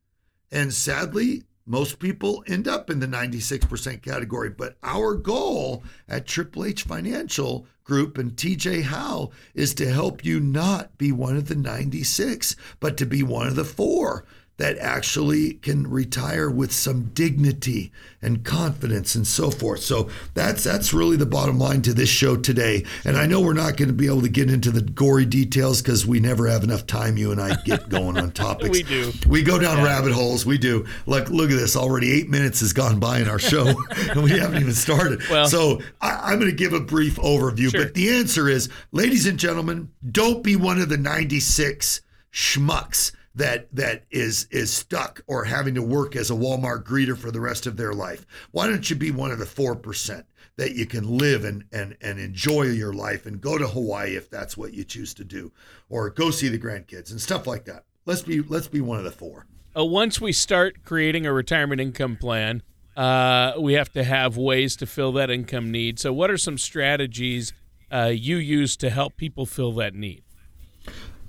And 0.53 0.73
sadly, 0.73 1.43
most 1.67 1.99
people 1.99 2.44
end 2.47 2.67
up 2.67 2.91
in 2.91 3.00
the 3.00 3.06
96% 3.06 4.03
category. 4.03 4.50
But 4.50 4.77
our 4.83 5.15
goal 5.15 5.85
at 6.09 6.27
Triple 6.27 6.65
H 6.65 6.83
Financial 6.83 7.67
Group 7.85 8.19
and 8.19 8.33
TJ 8.33 8.83
Howe 8.83 9.31
is 9.55 9.75
to 9.75 9.91
help 9.91 10.25
you 10.25 10.41
not 10.41 10.97
be 10.99 11.12
one 11.12 11.37
of 11.37 11.49
the 11.49 11.55
96, 11.55 12.56
but 12.81 12.97
to 12.97 13.06
be 13.06 13.23
one 13.23 13.47
of 13.47 13.56
the 13.56 13.65
four 13.65 14.25
that 14.59 14.79
actually 14.79 15.55
can 15.55 15.89
retire 15.89 16.51
with 16.51 16.73
some 16.73 17.05
dignity 17.15 17.91
and 18.21 18.44
confidence 18.44 19.15
and 19.15 19.27
so 19.27 19.51
forth. 19.51 19.81
So 19.81 20.09
that's 20.35 20.63
that's 20.63 20.93
really 20.93 21.17
the 21.17 21.27
bottom 21.27 21.59
line 21.59 21.82
to 21.82 21.94
this 21.94 22.09
show 22.09 22.37
today. 22.37 22.85
And 23.05 23.17
I 23.17 23.27
know 23.27 23.41
we're 23.41 23.55
not 23.55 23.77
going 23.77 23.89
to 23.89 23.94
be 23.94 24.06
able 24.06 24.23
to 24.23 24.29
get 24.29 24.51
into 24.51 24.71
the 24.71 24.82
gory 24.82 25.25
details 25.25 25.82
because 25.82 26.06
we 26.06 26.21
never 26.21 26.47
have 26.47 26.63
enough 26.63 26.87
time. 26.87 27.17
You 27.17 27.32
and 27.32 27.41
I 27.41 27.56
get 27.65 27.89
going 27.89 28.19
on 28.19 28.31
topics. 28.32 28.71
we 28.71 28.82
do. 28.82 29.13
We 29.27 29.43
go 29.43 29.59
down 29.59 29.79
yeah. 29.79 29.85
rabbit 29.85 30.13
holes. 30.13 30.44
We 30.47 30.59
do. 30.59 30.87
Look, 31.06 31.31
look 31.31 31.51
at 31.51 31.56
this. 31.56 31.75
Already 31.75 32.13
eight 32.13 32.29
minutes 32.29 32.61
has 32.61 32.73
gone 32.73 33.01
by 33.01 33.21
in 33.21 33.29
our 33.29 33.39
show, 33.39 33.67
and 34.11 34.23
we 34.23 34.31
haven't 34.31 34.61
even 34.61 34.75
started. 34.75 35.23
Well, 35.29 35.47
so 35.49 35.81
I, 36.01 36.32
am 36.32 36.39
going 36.39 36.51
to 36.51 36.56
give 36.56 36.75
a 36.75 36.81
brief 36.81 37.17
overview. 37.17 37.71
Sure. 37.71 37.85
But 37.85 37.94
the 37.94 38.11
answer 38.11 38.49
is, 38.49 38.69
ladies 38.93 39.27
and 39.27 39.39
gentlemen, 39.39 39.91
don't 40.09 40.44
be 40.44 40.56
one 40.56 40.81
of 40.81 40.89
the 40.89 40.99
96 40.99 42.03
schmucks 42.32 43.13
that 43.34 43.74
that 43.74 44.05
is 44.10 44.46
is 44.51 44.72
stuck 44.72 45.22
or 45.27 45.44
having 45.44 45.74
to 45.74 45.82
work 45.82 46.17
as 46.17 46.31
a 46.31 46.34
Walmart 46.34 46.84
greeter 46.84 47.17
for 47.17 47.31
the 47.31 47.41
rest 47.41 47.67
of 47.67 47.77
their 47.77 47.94
life. 47.94 48.27
Why 48.51 48.67
don't 48.67 48.89
you 48.89 48.96
be 48.96 49.10
one 49.10 49.31
of 49.31 49.39
the 49.39 49.46
four 49.46 49.74
percent 49.74 50.27
that 50.56 50.74
you 50.74 50.86
can 50.86 51.19
live 51.19 51.44
and 51.44 51.65
and 51.72 51.96
and 52.01 52.19
enjoy 52.19 52.65
your 52.65 52.93
life 52.93 53.27
and 53.27 53.41
go 53.41 53.58
to 53.58 53.67
Hawaii 53.67 54.17
if 54.17 54.29
that's 54.29 54.56
what 54.56 54.74
you 54.74 54.84
choose 54.84 55.15
to 55.15 55.24
do, 55.24 55.53
or 55.89 56.10
go 56.10 56.31
see 56.31 56.48
the 56.48 56.58
grandkids 56.58 57.10
and 57.10 57.20
stuff 57.20 57.46
like 57.46 57.65
that. 57.65 57.84
Let's 58.05 58.22
be 58.22 58.43
let's 58.43 58.69
be 58.69 58.81
one 58.81 58.98
of 58.98 59.05
the 59.05 59.12
four. 59.12 59.46
Uh, 59.74 59.84
once 59.84 60.20
we 60.20 60.32
start 60.32 60.84
creating 60.84 61.24
a 61.24 61.32
retirement 61.32 61.81
income 61.81 62.17
plan, 62.17 62.62
uh, 62.96 63.55
we 63.58 63.72
have 63.72 63.91
to 63.93 64.05
have 64.05 64.36
ways 64.36 64.77
to 64.77 64.86
fill 64.86 65.12
that 65.12 65.31
income 65.31 65.70
need. 65.70 65.98
So, 65.98 66.12
what 66.12 66.31
are 66.31 66.36
some 66.36 66.58
strategies 66.58 67.55
uh, 67.91 68.12
you 68.15 68.36
use 68.36 68.77
to 68.79 68.91
help 68.91 69.17
people 69.17 69.46
fill 69.46 69.72
that 69.72 69.94
need? 69.94 70.22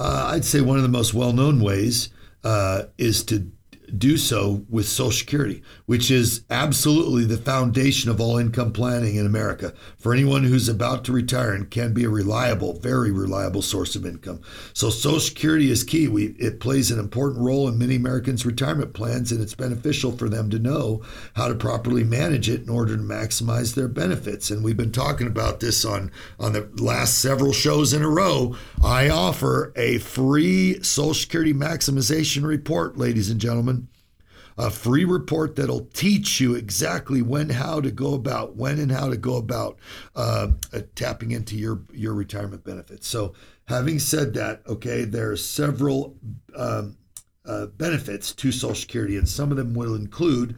Uh, 0.03 0.31
I'd 0.33 0.43
say 0.43 0.59
one 0.59 0.75
of 0.75 0.83
the 0.83 0.89
most 0.89 1.13
well 1.13 1.31
known 1.31 1.61
ways 1.61 2.09
uh, 2.43 2.83
is 2.97 3.23
to 3.23 3.49
do 3.97 4.17
so 4.17 4.65
with 4.69 4.87
Social 4.87 5.11
Security, 5.11 5.61
which 5.85 6.09
is 6.09 6.43
absolutely 6.49 7.25
the 7.25 7.37
foundation 7.37 8.09
of 8.09 8.19
all 8.19 8.37
income 8.37 8.73
planning 8.73 9.15
in 9.15 9.25
America 9.25 9.73
for 9.99 10.13
anyone 10.13 10.43
who's 10.43 10.67
about 10.67 11.03
to 11.05 11.11
retire 11.11 11.53
and 11.53 11.69
can 11.69 11.93
be 11.93 12.03
a 12.03 12.09
reliable, 12.09 12.79
very 12.79 13.11
reliable 13.11 13.61
source 13.61 13.95
of 13.95 14.05
income. 14.05 14.41
So 14.73 14.89
Social 14.89 15.19
Security 15.19 15.69
is 15.69 15.83
key. 15.83 16.07
We, 16.07 16.27
it 16.39 16.59
plays 16.59 16.89
an 16.89 16.99
important 16.99 17.43
role 17.43 17.67
in 17.67 17.77
many 17.77 17.95
Americans' 17.95 18.45
retirement 18.45 18.93
plans, 18.93 19.31
and 19.31 19.41
it's 19.41 19.55
beneficial 19.55 20.11
for 20.11 20.27
them 20.27 20.49
to 20.49 20.59
know 20.59 21.03
how 21.35 21.47
to 21.47 21.55
properly 21.55 22.03
manage 22.03 22.49
it 22.49 22.63
in 22.63 22.69
order 22.69 22.95
to 22.95 23.03
maximize 23.03 23.75
their 23.75 23.87
benefits. 23.87 24.49
And 24.49 24.63
we've 24.63 24.77
been 24.77 24.91
talking 24.91 25.27
about 25.27 25.59
this 25.59 25.85
on, 25.85 26.11
on 26.39 26.53
the 26.53 26.69
last 26.77 27.19
several 27.19 27.53
shows 27.53 27.93
in 27.93 28.01
a 28.01 28.09
row. 28.09 28.55
I 28.83 29.09
offer 29.09 29.71
a 29.75 29.99
free 29.99 30.81
Social 30.81 31.13
Security 31.13 31.53
maximization 31.53 32.43
report, 32.43 32.97
ladies 32.97 33.29
and 33.29 33.39
gentlemen 33.39 33.82
a 34.57 34.69
free 34.69 35.05
report 35.05 35.55
that'll 35.55 35.85
teach 35.93 36.39
you 36.39 36.55
exactly 36.55 37.21
when, 37.21 37.49
how 37.49 37.81
to 37.81 37.91
go 37.91 38.13
about, 38.13 38.55
when 38.55 38.79
and 38.79 38.91
how 38.91 39.09
to 39.09 39.17
go 39.17 39.37
about 39.37 39.77
uh, 40.15 40.49
uh, 40.73 40.79
tapping 40.95 41.31
into 41.31 41.55
your 41.55 41.81
your 41.91 42.13
retirement 42.13 42.63
benefits. 42.63 43.07
So, 43.07 43.33
having 43.65 43.99
said 43.99 44.33
that, 44.35 44.61
okay, 44.67 45.03
there 45.05 45.31
are 45.31 45.37
several 45.37 46.15
um, 46.55 46.97
uh, 47.45 47.67
benefits 47.67 48.33
to 48.33 48.51
Social 48.51 48.75
Security, 48.75 49.17
and 49.17 49.27
some 49.27 49.51
of 49.51 49.57
them 49.57 49.73
will 49.73 49.95
include 49.95 50.55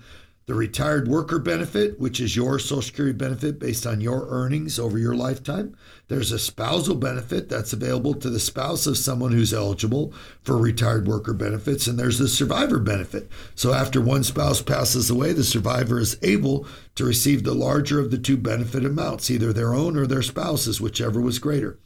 the 0.47 0.53
retired 0.53 1.07
worker 1.07 1.39
benefit, 1.39 1.99
which 1.99 2.19
is 2.19 2.35
your 2.35 2.59
Social 2.59 2.81
Security 2.81 3.17
benefit 3.17 3.59
based 3.59 3.87
on 3.87 3.99
your 3.99 4.27
earnings 4.29 4.77
over 4.77 4.99
your 4.99 5.15
lifetime. 5.15 5.75
There's 6.07 6.31
a 6.31 6.37
spousal 6.37 6.95
benefit 6.95 7.49
that's 7.49 7.73
available 7.73 8.13
to 8.15 8.29
the 8.29 8.39
spouse 8.39 8.85
of 8.85 8.97
someone 8.97 9.31
who's 9.31 9.53
eligible 9.53 10.13
for 10.43 10.57
retired 10.57 11.07
worker 11.07 11.33
benefits. 11.33 11.87
And 11.87 11.97
there's 11.97 12.19
the 12.19 12.27
survivor 12.27 12.77
benefit. 12.77 13.27
So 13.55 13.73
after 13.73 13.99
one 13.99 14.23
spouse 14.23 14.61
passes 14.61 15.09
away, 15.09 15.33
the 15.33 15.43
survivor 15.43 15.99
is 15.99 16.17
able 16.21 16.67
to 16.93 17.05
receive 17.05 17.43
the 17.43 17.55
larger 17.55 17.99
of 17.99 18.11
the 18.11 18.19
two 18.19 18.37
benefit 18.37 18.85
amounts, 18.85 19.31
either 19.31 19.51
their 19.51 19.73
own 19.73 19.97
or 19.97 20.05
their 20.05 20.21
spouse's, 20.21 20.79
whichever 20.79 21.19
was 21.19 21.39
greater. 21.39 21.79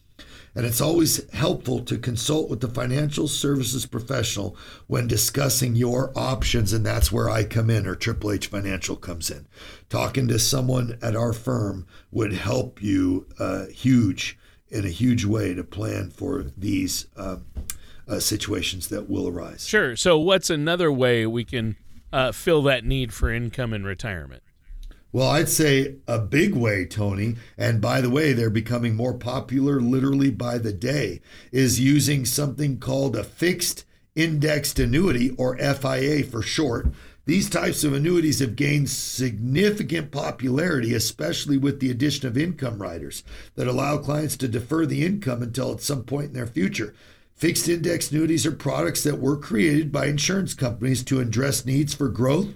And 0.55 0.65
it's 0.65 0.81
always 0.81 1.29
helpful 1.31 1.81
to 1.81 1.97
consult 1.97 2.49
with 2.49 2.61
the 2.61 2.67
financial 2.67 3.27
services 3.27 3.85
professional 3.85 4.57
when 4.87 5.07
discussing 5.07 5.75
your 5.75 6.11
options. 6.15 6.73
And 6.73 6.85
that's 6.85 7.11
where 7.11 7.29
I 7.29 7.43
come 7.43 7.69
in, 7.69 7.85
or 7.85 7.95
Triple 7.95 8.31
H 8.31 8.47
Financial 8.47 8.95
comes 8.95 9.29
in. 9.29 9.47
Talking 9.89 10.27
to 10.27 10.39
someone 10.39 10.97
at 11.01 11.15
our 11.15 11.33
firm 11.33 11.85
would 12.11 12.33
help 12.33 12.81
you 12.81 13.27
uh, 13.39 13.65
huge 13.67 14.37
in 14.69 14.85
a 14.85 14.89
huge 14.89 15.25
way 15.25 15.53
to 15.53 15.63
plan 15.63 16.09
for 16.09 16.45
these 16.55 17.07
uh, 17.15 17.37
uh, 18.07 18.19
situations 18.19 18.87
that 18.89 19.09
will 19.09 19.27
arise. 19.27 19.67
Sure. 19.67 19.95
So, 19.95 20.17
what's 20.17 20.49
another 20.49 20.91
way 20.91 21.25
we 21.25 21.43
can 21.43 21.75
uh, 22.11 22.31
fill 22.31 22.61
that 22.63 22.83
need 22.83 23.13
for 23.13 23.31
income 23.31 23.73
in 23.73 23.83
retirement? 23.83 24.43
Well, 25.11 25.27
I'd 25.27 25.49
say 25.49 25.95
a 26.07 26.19
big 26.19 26.53
way, 26.53 26.85
Tony, 26.85 27.37
and 27.57 27.81
by 27.81 27.99
the 27.99 28.11
way, 28.11 28.31
they're 28.31 28.51
becoming 28.51 28.95
more 28.95 29.15
popular 29.15 29.81
literally 29.81 30.29
by 30.29 30.59
the 30.59 30.71
day, 30.71 31.21
is 31.51 31.79
using 31.79 32.25
something 32.25 32.77
called 32.77 33.15
a 33.15 33.23
fixed 33.23 33.85
indexed 34.15 34.77
annuity, 34.77 35.31
or 35.31 35.57
FIA 35.57 36.23
for 36.23 36.43
short. 36.43 36.91
These 37.25 37.49
types 37.49 37.83
of 37.83 37.93
annuities 37.93 38.39
have 38.39 38.55
gained 38.55 38.89
significant 38.89 40.11
popularity, 40.11 40.93
especially 40.93 41.57
with 41.57 41.79
the 41.79 41.89
addition 41.89 42.27
of 42.27 42.37
income 42.37 42.79
riders 42.79 43.23
that 43.55 43.67
allow 43.67 43.97
clients 43.97 44.37
to 44.37 44.47
defer 44.47 44.85
the 44.85 45.05
income 45.05 45.41
until 45.41 45.71
at 45.71 45.81
some 45.81 46.03
point 46.03 46.27
in 46.27 46.33
their 46.33 46.47
future. 46.47 46.93
Fixed 47.35 47.69
index 47.69 48.11
annuities 48.11 48.45
are 48.45 48.51
products 48.51 49.03
that 49.03 49.19
were 49.19 49.37
created 49.37 49.91
by 49.91 50.07
insurance 50.07 50.53
companies 50.53 51.03
to 51.03 51.19
address 51.19 51.65
needs 51.65 51.93
for 51.93 52.09
growth 52.09 52.49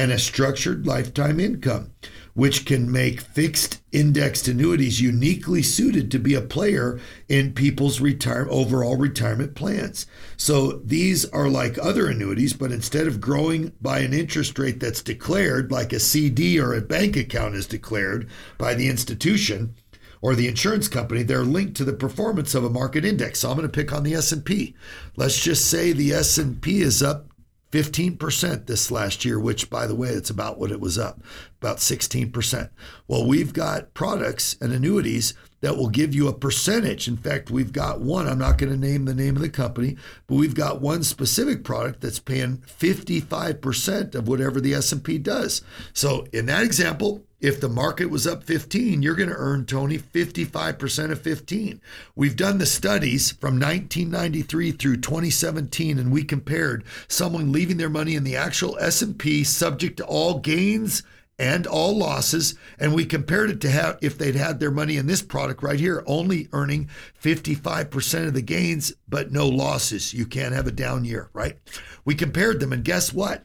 and 0.00 0.10
a 0.10 0.18
structured 0.18 0.86
lifetime 0.86 1.38
income, 1.38 1.92
which 2.32 2.64
can 2.64 2.90
make 2.90 3.20
fixed 3.20 3.82
indexed 3.92 4.48
annuities 4.48 4.98
uniquely 4.98 5.62
suited 5.62 6.10
to 6.10 6.18
be 6.18 6.32
a 6.32 6.40
player 6.40 6.98
in 7.28 7.52
people's 7.52 8.00
retire- 8.00 8.48
overall 8.48 8.96
retirement 8.96 9.54
plans. 9.54 10.06
So 10.38 10.80
these 10.82 11.26
are 11.26 11.50
like 11.50 11.76
other 11.76 12.06
annuities, 12.06 12.54
but 12.54 12.72
instead 12.72 13.08
of 13.08 13.20
growing 13.20 13.72
by 13.82 13.98
an 13.98 14.14
interest 14.14 14.58
rate 14.58 14.80
that's 14.80 15.02
declared, 15.02 15.70
like 15.70 15.92
a 15.92 16.00
CD 16.00 16.58
or 16.58 16.72
a 16.72 16.80
bank 16.80 17.14
account 17.14 17.54
is 17.54 17.66
declared 17.66 18.26
by 18.56 18.72
the 18.72 18.88
institution, 18.88 19.74
or 20.22 20.34
the 20.34 20.48
insurance 20.48 20.88
company, 20.88 21.22
they're 21.22 21.44
linked 21.44 21.76
to 21.76 21.84
the 21.84 21.92
performance 21.92 22.54
of 22.54 22.64
a 22.64 22.70
market 22.70 23.04
index. 23.04 23.40
So 23.40 23.50
I'm 23.50 23.56
going 23.56 23.68
to 23.68 23.72
pick 23.72 23.92
on 23.92 24.02
the 24.02 24.14
S&P. 24.14 24.74
Let's 25.16 25.42
just 25.42 25.66
say 25.66 25.92
the 25.92 26.12
S&P 26.12 26.80
is 26.80 27.02
up 27.02 27.29
15% 27.72 28.66
this 28.66 28.90
last 28.90 29.24
year, 29.24 29.38
which, 29.38 29.70
by 29.70 29.86
the 29.86 29.94
way, 29.94 30.08
it's 30.08 30.30
about 30.30 30.58
what 30.58 30.72
it 30.72 30.80
was 30.80 30.98
up, 30.98 31.22
about 31.60 31.76
16%. 31.76 32.70
Well, 33.06 33.26
we've 33.26 33.52
got 33.52 33.94
products 33.94 34.56
and 34.60 34.72
annuities 34.72 35.34
that 35.60 35.76
will 35.76 35.88
give 35.88 36.14
you 36.14 36.28
a 36.28 36.32
percentage. 36.32 37.06
In 37.06 37.16
fact, 37.16 37.50
we've 37.50 37.72
got 37.72 38.00
one, 38.00 38.26
I'm 38.26 38.38
not 38.38 38.58
going 38.58 38.72
to 38.72 38.78
name 38.78 39.04
the 39.04 39.14
name 39.14 39.36
of 39.36 39.42
the 39.42 39.48
company, 39.48 39.96
but 40.26 40.36
we've 40.36 40.54
got 40.54 40.80
one 40.80 41.02
specific 41.02 41.64
product 41.64 42.00
that's 42.00 42.18
paying 42.18 42.58
55% 42.58 44.14
of 44.14 44.28
whatever 44.28 44.60
the 44.60 44.74
S&P 44.74 45.18
does. 45.18 45.62
So, 45.92 46.26
in 46.32 46.46
that 46.46 46.62
example, 46.62 47.22
if 47.40 47.58
the 47.58 47.68
market 47.70 48.06
was 48.06 48.26
up 48.26 48.44
15, 48.44 49.02
you're 49.02 49.14
going 49.14 49.30
to 49.30 49.34
earn 49.34 49.64
Tony 49.64 49.98
55% 49.98 51.10
of 51.10 51.22
15. 51.22 51.80
We've 52.14 52.36
done 52.36 52.58
the 52.58 52.66
studies 52.66 53.32
from 53.32 53.54
1993 53.54 54.72
through 54.72 54.98
2017 54.98 55.98
and 55.98 56.12
we 56.12 56.22
compared 56.22 56.84
someone 57.08 57.50
leaving 57.50 57.78
their 57.78 57.88
money 57.88 58.14
in 58.14 58.24
the 58.24 58.36
actual 58.36 58.78
S&P 58.78 59.42
subject 59.44 59.96
to 59.98 60.04
all 60.04 60.38
gains 60.38 61.02
and 61.40 61.66
all 61.66 61.96
losses 61.96 62.54
and 62.78 62.94
we 62.94 63.06
compared 63.06 63.50
it 63.50 63.62
to 63.62 63.70
have 63.70 63.98
if 64.02 64.18
they'd 64.18 64.36
had 64.36 64.60
their 64.60 64.70
money 64.70 64.98
in 64.98 65.06
this 65.06 65.22
product 65.22 65.62
right 65.62 65.80
here 65.80 66.04
only 66.06 66.48
earning 66.52 66.88
55% 67.20 68.28
of 68.28 68.34
the 68.34 68.42
gains 68.42 68.92
but 69.08 69.32
no 69.32 69.48
losses. 69.48 70.12
You 70.12 70.26
can't 70.26 70.54
have 70.54 70.66
a 70.66 70.72
down 70.72 71.06
year, 71.06 71.30
right? 71.32 71.56
We 72.04 72.14
compared 72.14 72.60
them 72.60 72.74
and 72.74 72.84
guess 72.84 73.14
what? 73.14 73.44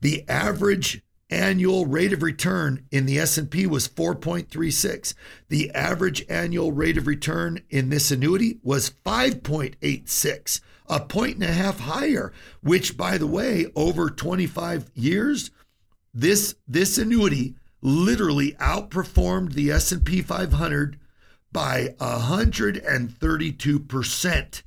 The 0.00 0.26
average 0.26 1.02
annual 1.28 1.84
rate 1.84 2.14
of 2.14 2.22
return 2.22 2.86
in 2.90 3.04
the 3.04 3.18
S&P 3.18 3.66
was 3.66 3.88
4.36. 3.88 5.12
The 5.48 5.70
average 5.72 6.24
annual 6.30 6.72
rate 6.72 6.96
of 6.96 7.06
return 7.06 7.60
in 7.68 7.90
this 7.90 8.10
annuity 8.10 8.58
was 8.62 8.90
5.86, 9.04 10.60
a 10.88 11.00
point 11.00 11.34
and 11.34 11.44
a 11.44 11.52
half 11.52 11.80
higher, 11.80 12.32
which 12.62 12.96
by 12.96 13.18
the 13.18 13.26
way, 13.26 13.66
over 13.74 14.08
25 14.08 14.90
years, 14.94 15.50
this 16.14 16.54
this 16.66 16.96
annuity 16.96 17.56
literally 17.82 18.52
outperformed 18.52 19.52
the 19.52 19.70
S&P 19.70 20.22
500 20.22 20.98
by 21.52 21.94
132%. 22.00 24.62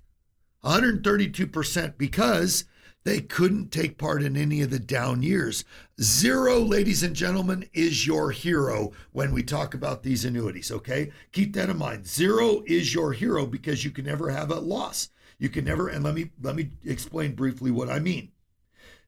132% 0.64 1.98
because 1.98 2.66
they 3.04 3.22
couldn't 3.22 3.72
take 3.72 3.98
part 3.98 4.22
in 4.22 4.36
any 4.36 4.62
of 4.62 4.70
the 4.70 4.80
down 4.80 5.24
years. 5.24 5.64
Zero, 6.02 6.60
ladies 6.60 7.04
and 7.04 7.16
gentlemen, 7.16 7.70
is 7.74 8.06
your 8.06 8.32
hero 8.32 8.92
when 9.14 9.34
we 9.34 9.44
talk 9.44 9.74
about 9.74 10.04
these 10.04 10.26
annuities, 10.26 10.72
okay? 10.72 11.12
Keep 11.32 11.54
that 11.54 11.70
in 11.70 11.78
mind. 11.78 12.06
Zero 12.06 12.64
is 12.66 12.94
your 12.94 13.14
hero 13.14 13.46
because 13.46 13.86
you 13.86 13.92
can 13.92 14.06
never 14.06 14.30
have 14.30 14.52
a 14.52 14.60
loss. 14.60 15.10
You 15.40 15.50
can 15.50 15.66
never 15.66 15.88
and 15.88 16.04
let 16.04 16.16
me 16.16 16.32
let 16.42 16.56
me 16.56 16.72
explain 16.84 17.34
briefly 17.34 17.72
what 17.72 17.90
I 17.90 18.00
mean. 18.00 18.32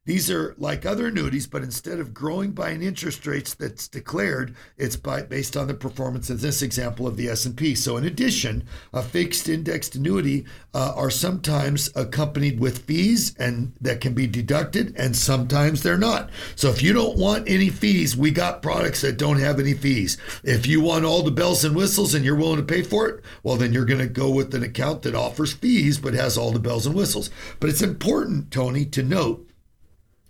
These 0.05 0.31
are 0.31 0.55
like 0.57 0.85
other 0.85 1.07
annuities, 1.07 1.45
but 1.45 1.61
instead 1.61 1.99
of 1.99 2.13
growing 2.13 2.51
by 2.51 2.69
an 2.69 2.81
interest 2.81 3.27
rate 3.27 3.53
that's 3.59 3.87
declared, 3.87 4.55
it's 4.77 4.95
by, 4.95 5.21
based 5.21 5.57
on 5.57 5.67
the 5.67 5.73
performance 5.73 6.29
of 6.29 6.41
this 6.41 6.61
example 6.61 7.05
of 7.05 7.17
the 7.17 7.27
S&P. 7.27 7.75
So 7.75 7.97
in 7.97 8.05
addition, 8.05 8.63
a 8.93 9.03
fixed 9.03 9.49
indexed 9.49 9.95
annuity 9.95 10.45
uh, 10.73 10.93
are 10.95 11.11
sometimes 11.11 11.91
accompanied 11.95 12.59
with 12.59 12.85
fees 12.85 13.35
and 13.37 13.73
that 13.81 13.99
can 13.99 14.13
be 14.13 14.25
deducted 14.25 14.95
and 14.97 15.15
sometimes 15.15 15.83
they're 15.83 15.97
not. 15.97 16.29
So 16.55 16.69
if 16.69 16.81
you 16.81 16.93
don't 16.93 17.17
want 17.17 17.49
any 17.49 17.69
fees, 17.69 18.15
we 18.15 18.31
got 18.31 18.63
products 18.63 19.01
that 19.01 19.17
don't 19.17 19.39
have 19.39 19.59
any 19.59 19.73
fees. 19.73 20.17
If 20.43 20.65
you 20.65 20.79
want 20.81 21.05
all 21.05 21.23
the 21.23 21.29
bells 21.29 21.65
and 21.65 21.75
whistles 21.75 22.13
and 22.13 22.23
you're 22.23 22.35
willing 22.35 22.57
to 22.57 22.63
pay 22.63 22.83
for 22.83 23.07
it, 23.09 23.23
well 23.43 23.57
then 23.57 23.73
you're 23.73 23.85
going 23.85 23.99
to 23.99 24.07
go 24.07 24.31
with 24.31 24.55
an 24.55 24.63
account 24.63 25.01
that 25.03 25.13
offers 25.13 25.53
fees 25.53 25.99
but 25.99 26.13
has 26.13 26.37
all 26.37 26.51
the 26.51 26.59
bells 26.59 26.85
and 26.85 26.95
whistles. 26.95 27.29
But 27.59 27.69
it's 27.69 27.81
important, 27.81 28.49
Tony, 28.49 28.85
to 28.85 29.03
note 29.03 29.48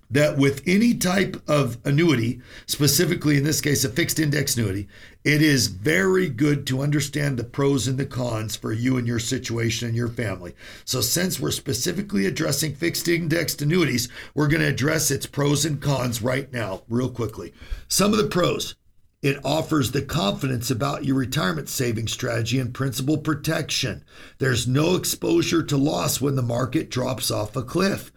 that 0.10 0.38
with 0.38 0.64
any 0.66 0.94
type 0.94 1.42
of 1.48 1.78
annuity, 1.86 2.42
specifically 2.66 3.38
in 3.38 3.44
this 3.44 3.62
case, 3.62 3.84
a 3.84 3.90
fixed 3.90 4.20
index 4.20 4.56
annuity, 4.56 4.88
it 5.24 5.42
is 5.42 5.68
very 5.68 6.30
good 6.30 6.66
to 6.68 6.82
understand 6.82 7.38
the 7.38 7.44
pros 7.44 7.88
and 7.88 7.98
the 7.98 8.06
cons 8.06 8.56
for 8.56 8.72
you 8.72 8.98
and 8.98 9.06
your 9.06 9.20
situation 9.20 9.88
and 9.88 9.98
your 9.98 10.08
family. 10.08 10.56
So, 10.86 11.02
since 11.02 11.40
we're 11.40 11.52
specifically 11.52 12.26
addressing 12.26 12.74
fixed 12.76 13.08
indexed 13.08 13.62
annuities, 13.62 14.10
we're 14.34 14.48
going 14.48 14.62
to 14.62 14.68
address 14.68 15.12
its 15.12 15.26
pros 15.26 15.66
and 15.66 15.82
cons 15.82 16.22
right 16.22 16.52
now, 16.52 16.84
real 16.88 17.10
quickly. 17.10 17.54
Some 17.88 18.12
of 18.12 18.18
the 18.18 18.28
pros 18.28 18.76
it 19.22 19.38
offers 19.44 19.92
the 19.92 20.02
confidence 20.02 20.72
about 20.72 21.04
your 21.04 21.18
retirement 21.18 21.68
saving 21.68 22.08
strategy 22.08 22.58
and 22.58 22.74
principal 22.74 23.18
protection. 23.18 24.06
There's 24.38 24.66
no 24.66 24.96
exposure 24.96 25.62
to 25.62 25.76
loss 25.76 26.22
when 26.22 26.36
the 26.36 26.42
market 26.42 26.90
drops 26.90 27.30
off 27.30 27.58
a 27.58 27.62
cliff. 27.62 28.14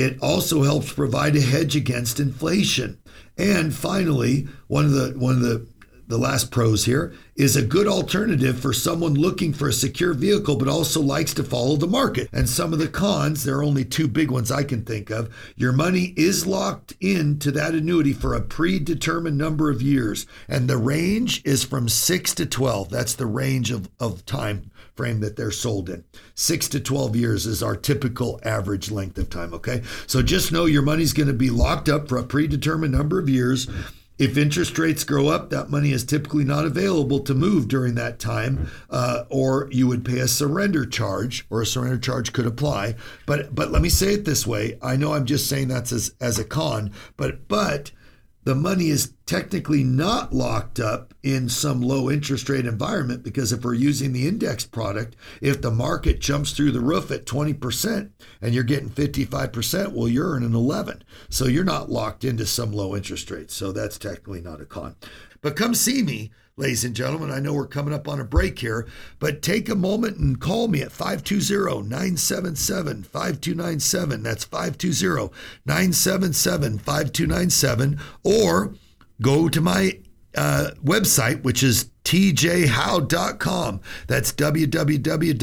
It 0.00 0.18
also 0.22 0.62
helps 0.62 0.94
provide 0.94 1.36
a 1.36 1.42
hedge 1.42 1.76
against 1.76 2.20
inflation. 2.20 2.98
And 3.36 3.74
finally, 3.74 4.48
one 4.66 4.86
of 4.86 4.92
the 4.92 5.12
one 5.18 5.34
of 5.34 5.42
the 5.42 5.66
the 6.10 6.18
last 6.18 6.50
pros 6.50 6.84
here 6.84 7.14
is 7.36 7.56
a 7.56 7.64
good 7.64 7.86
alternative 7.86 8.58
for 8.58 8.72
someone 8.72 9.14
looking 9.14 9.52
for 9.52 9.68
a 9.68 9.72
secure 9.72 10.12
vehicle 10.12 10.56
but 10.56 10.66
also 10.66 11.00
likes 11.00 11.32
to 11.32 11.44
follow 11.44 11.76
the 11.76 11.86
market. 11.86 12.28
And 12.32 12.48
some 12.48 12.72
of 12.72 12.80
the 12.80 12.88
cons, 12.88 13.44
there 13.44 13.58
are 13.58 13.64
only 13.64 13.84
two 13.84 14.08
big 14.08 14.30
ones 14.30 14.50
I 14.50 14.64
can 14.64 14.84
think 14.84 15.10
of. 15.10 15.32
Your 15.54 15.72
money 15.72 16.12
is 16.16 16.48
locked 16.48 16.94
into 17.00 17.52
that 17.52 17.74
annuity 17.74 18.12
for 18.12 18.34
a 18.34 18.42
predetermined 18.42 19.38
number 19.38 19.70
of 19.70 19.80
years, 19.80 20.26
and 20.48 20.68
the 20.68 20.76
range 20.76 21.42
is 21.44 21.64
from 21.64 21.88
6 21.88 22.34
to 22.34 22.44
12. 22.44 22.90
That's 22.90 23.14
the 23.14 23.26
range 23.26 23.70
of, 23.70 23.88
of 24.00 24.26
time 24.26 24.70
frame 24.96 25.20
that 25.20 25.36
they're 25.36 25.52
sold 25.52 25.88
in. 25.88 26.04
6 26.34 26.68
to 26.68 26.80
12 26.80 27.14
years 27.14 27.46
is 27.46 27.62
our 27.62 27.76
typical 27.76 28.40
average 28.44 28.90
length 28.90 29.16
of 29.16 29.30
time, 29.30 29.54
okay? 29.54 29.82
So 30.08 30.22
just 30.22 30.50
know 30.50 30.66
your 30.66 30.82
money's 30.82 31.12
going 31.12 31.28
to 31.28 31.32
be 31.32 31.50
locked 31.50 31.88
up 31.88 32.08
for 32.08 32.18
a 32.18 32.24
predetermined 32.24 32.92
number 32.92 33.20
of 33.20 33.28
years 33.28 33.68
if 34.20 34.36
interest 34.36 34.78
rates 34.78 35.02
grow 35.02 35.28
up, 35.28 35.48
that 35.48 35.70
money 35.70 35.92
is 35.92 36.04
typically 36.04 36.44
not 36.44 36.66
available 36.66 37.20
to 37.20 37.32
move 37.32 37.68
during 37.68 37.94
that 37.94 38.18
time, 38.18 38.70
uh, 38.90 39.24
or 39.30 39.66
you 39.72 39.86
would 39.86 40.04
pay 40.04 40.18
a 40.18 40.28
surrender 40.28 40.84
charge, 40.84 41.46
or 41.48 41.62
a 41.62 41.66
surrender 41.66 41.96
charge 41.96 42.34
could 42.34 42.46
apply. 42.46 42.96
But 43.24 43.54
but 43.54 43.70
let 43.70 43.80
me 43.80 43.88
say 43.88 44.12
it 44.12 44.26
this 44.26 44.46
way: 44.46 44.78
I 44.82 44.96
know 44.96 45.14
I'm 45.14 45.24
just 45.24 45.48
saying 45.48 45.68
that's 45.68 45.90
as 45.90 46.14
as 46.20 46.38
a 46.38 46.44
con, 46.44 46.92
but 47.16 47.48
but 47.48 47.92
the 48.44 48.54
money 48.54 48.88
is 48.88 49.14
technically 49.26 49.84
not 49.84 50.32
locked 50.32 50.80
up 50.80 51.12
in 51.22 51.48
some 51.48 51.82
low 51.82 52.10
interest 52.10 52.48
rate 52.48 52.66
environment 52.66 53.22
because 53.22 53.52
if 53.52 53.62
we're 53.62 53.74
using 53.74 54.12
the 54.12 54.26
index 54.26 54.64
product, 54.64 55.14
if 55.42 55.60
the 55.60 55.70
market 55.70 56.20
jumps 56.20 56.52
through 56.52 56.72
the 56.72 56.80
roof 56.80 57.10
at 57.10 57.26
20% 57.26 58.10
and 58.40 58.54
you're 58.54 58.64
getting 58.64 58.88
55%, 58.88 59.92
well, 59.92 60.08
you're 60.08 60.30
earning 60.30 60.54
11. 60.54 61.02
So 61.28 61.46
you're 61.46 61.64
not 61.64 61.90
locked 61.90 62.24
into 62.24 62.46
some 62.46 62.72
low 62.72 62.96
interest 62.96 63.30
rate. 63.30 63.50
So 63.50 63.72
that's 63.72 63.98
technically 63.98 64.40
not 64.40 64.60
a 64.60 64.66
con. 64.66 64.96
But 65.42 65.56
come 65.56 65.74
see 65.74 66.02
me 66.02 66.30
ladies 66.60 66.84
and 66.84 66.94
gentlemen. 66.94 67.30
I 67.30 67.40
know 67.40 67.54
we're 67.54 67.66
coming 67.66 67.94
up 67.94 68.06
on 68.06 68.20
a 68.20 68.24
break 68.24 68.58
here, 68.58 68.86
but 69.18 69.40
take 69.42 69.68
a 69.68 69.74
moment 69.74 70.18
and 70.18 70.38
call 70.38 70.68
me 70.68 70.82
at 70.82 70.92
520 70.92 71.88
977 71.88 73.02
5297. 73.04 74.22
That's 74.22 74.44
520 74.44 75.32
977 75.64 76.78
5297. 76.78 78.00
Or 78.22 78.74
go 79.22 79.48
to 79.48 79.60
my 79.60 79.98
uh, 80.36 80.70
website, 80.84 81.42
which 81.42 81.62
is 81.62 81.90
tjhowe.com. 82.04 83.80
That's 84.06 84.32
www.tj 84.32 85.40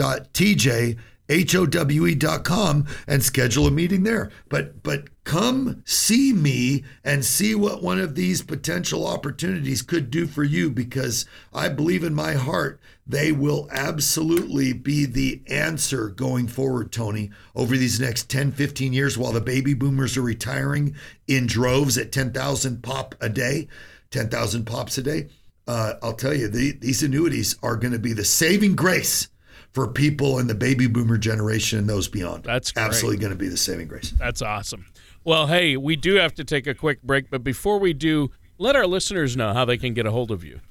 H-O-W-E.com 1.29 2.87
and 3.07 3.23
schedule 3.23 3.67
a 3.67 3.71
meeting 3.71 4.03
there. 4.03 4.31
But 4.49 4.83
but 4.83 5.09
come 5.23 5.83
see 5.85 6.31
me 6.31 6.85
and 7.03 7.25
see 7.25 7.53
what 7.53 7.83
one 7.83 7.99
of 7.99 8.15
these 8.15 8.41
potential 8.41 9.05
opportunities 9.05 9.81
could 9.81 10.09
do 10.09 10.25
for 10.25 10.43
you 10.43 10.69
because 10.69 11.25
I 11.53 11.69
believe 11.69 12.03
in 12.03 12.13
my 12.13 12.33
heart 12.33 12.79
they 13.05 13.31
will 13.31 13.69
absolutely 13.71 14.73
be 14.73 15.05
the 15.05 15.41
answer 15.47 16.09
going 16.09 16.47
forward, 16.47 16.91
Tony, 16.91 17.31
over 17.55 17.77
these 17.77 18.01
next 18.01 18.29
10, 18.29 18.51
15 18.51 18.91
years 18.91 19.17
while 19.17 19.31
the 19.31 19.39
baby 19.39 19.73
boomers 19.73 20.17
are 20.17 20.21
retiring 20.21 20.93
in 21.25 21.47
droves 21.47 21.97
at 21.97 22.11
10,000 22.11 22.83
pop 22.83 23.15
a 23.21 23.29
day, 23.29 23.69
10,000 24.11 24.65
pops 24.65 24.97
a 24.97 25.03
day. 25.03 25.29
Uh, 25.65 25.93
I'll 26.01 26.13
tell 26.13 26.33
you, 26.33 26.49
the, 26.49 26.73
these 26.73 27.03
annuities 27.03 27.55
are 27.63 27.77
going 27.77 27.93
to 27.93 27.99
be 27.99 28.13
the 28.13 28.25
saving 28.25 28.75
grace 28.75 29.29
for 29.77 29.87
people 29.87 30.39
in 30.39 30.47
the 30.47 30.55
baby 30.55 30.87
boomer 30.87 31.19
generation 31.19 31.77
and 31.77 31.87
those 31.87 32.07
beyond. 32.07 32.43
That's 32.43 32.71
great. 32.71 32.83
absolutely 32.83 33.19
going 33.19 33.33
to 33.33 33.37
be 33.37 33.47
the 33.47 33.57
saving 33.57 33.87
grace. 33.87 34.11
That's 34.17 34.41
awesome. 34.41 34.87
Well, 35.23 35.45
hey, 35.45 35.77
we 35.77 35.95
do 35.95 36.15
have 36.15 36.33
to 36.33 36.43
take 36.43 36.65
a 36.65 36.73
quick 36.73 37.03
break, 37.03 37.29
but 37.29 37.43
before 37.43 37.77
we 37.77 37.93
do, 37.93 38.31
let 38.57 38.75
our 38.75 38.87
listeners 38.87 39.37
know 39.37 39.53
how 39.53 39.65
they 39.65 39.77
can 39.77 39.93
get 39.93 40.07
a 40.07 40.11
hold 40.11 40.31
of 40.31 40.43
you. 40.43 40.61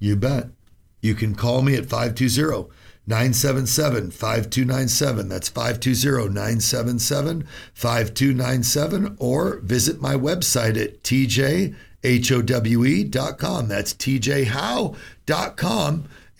You 0.00 0.16
bet. 0.16 0.48
You 1.00 1.14
can 1.14 1.34
call 1.34 1.62
me 1.62 1.76
at 1.76 1.86
520 1.86 2.68
977 3.06 4.10
5297. 4.10 5.28
That's 5.30 5.48
520 5.48 6.28
977 6.34 7.48
5297. 7.72 9.16
Or 9.18 9.60
visit 9.60 10.02
my 10.02 10.14
website 10.14 10.78
at 10.78 11.02
tjhowe.com. 11.02 11.72
That's 13.68 13.94
tjhowe.com. 13.94 14.98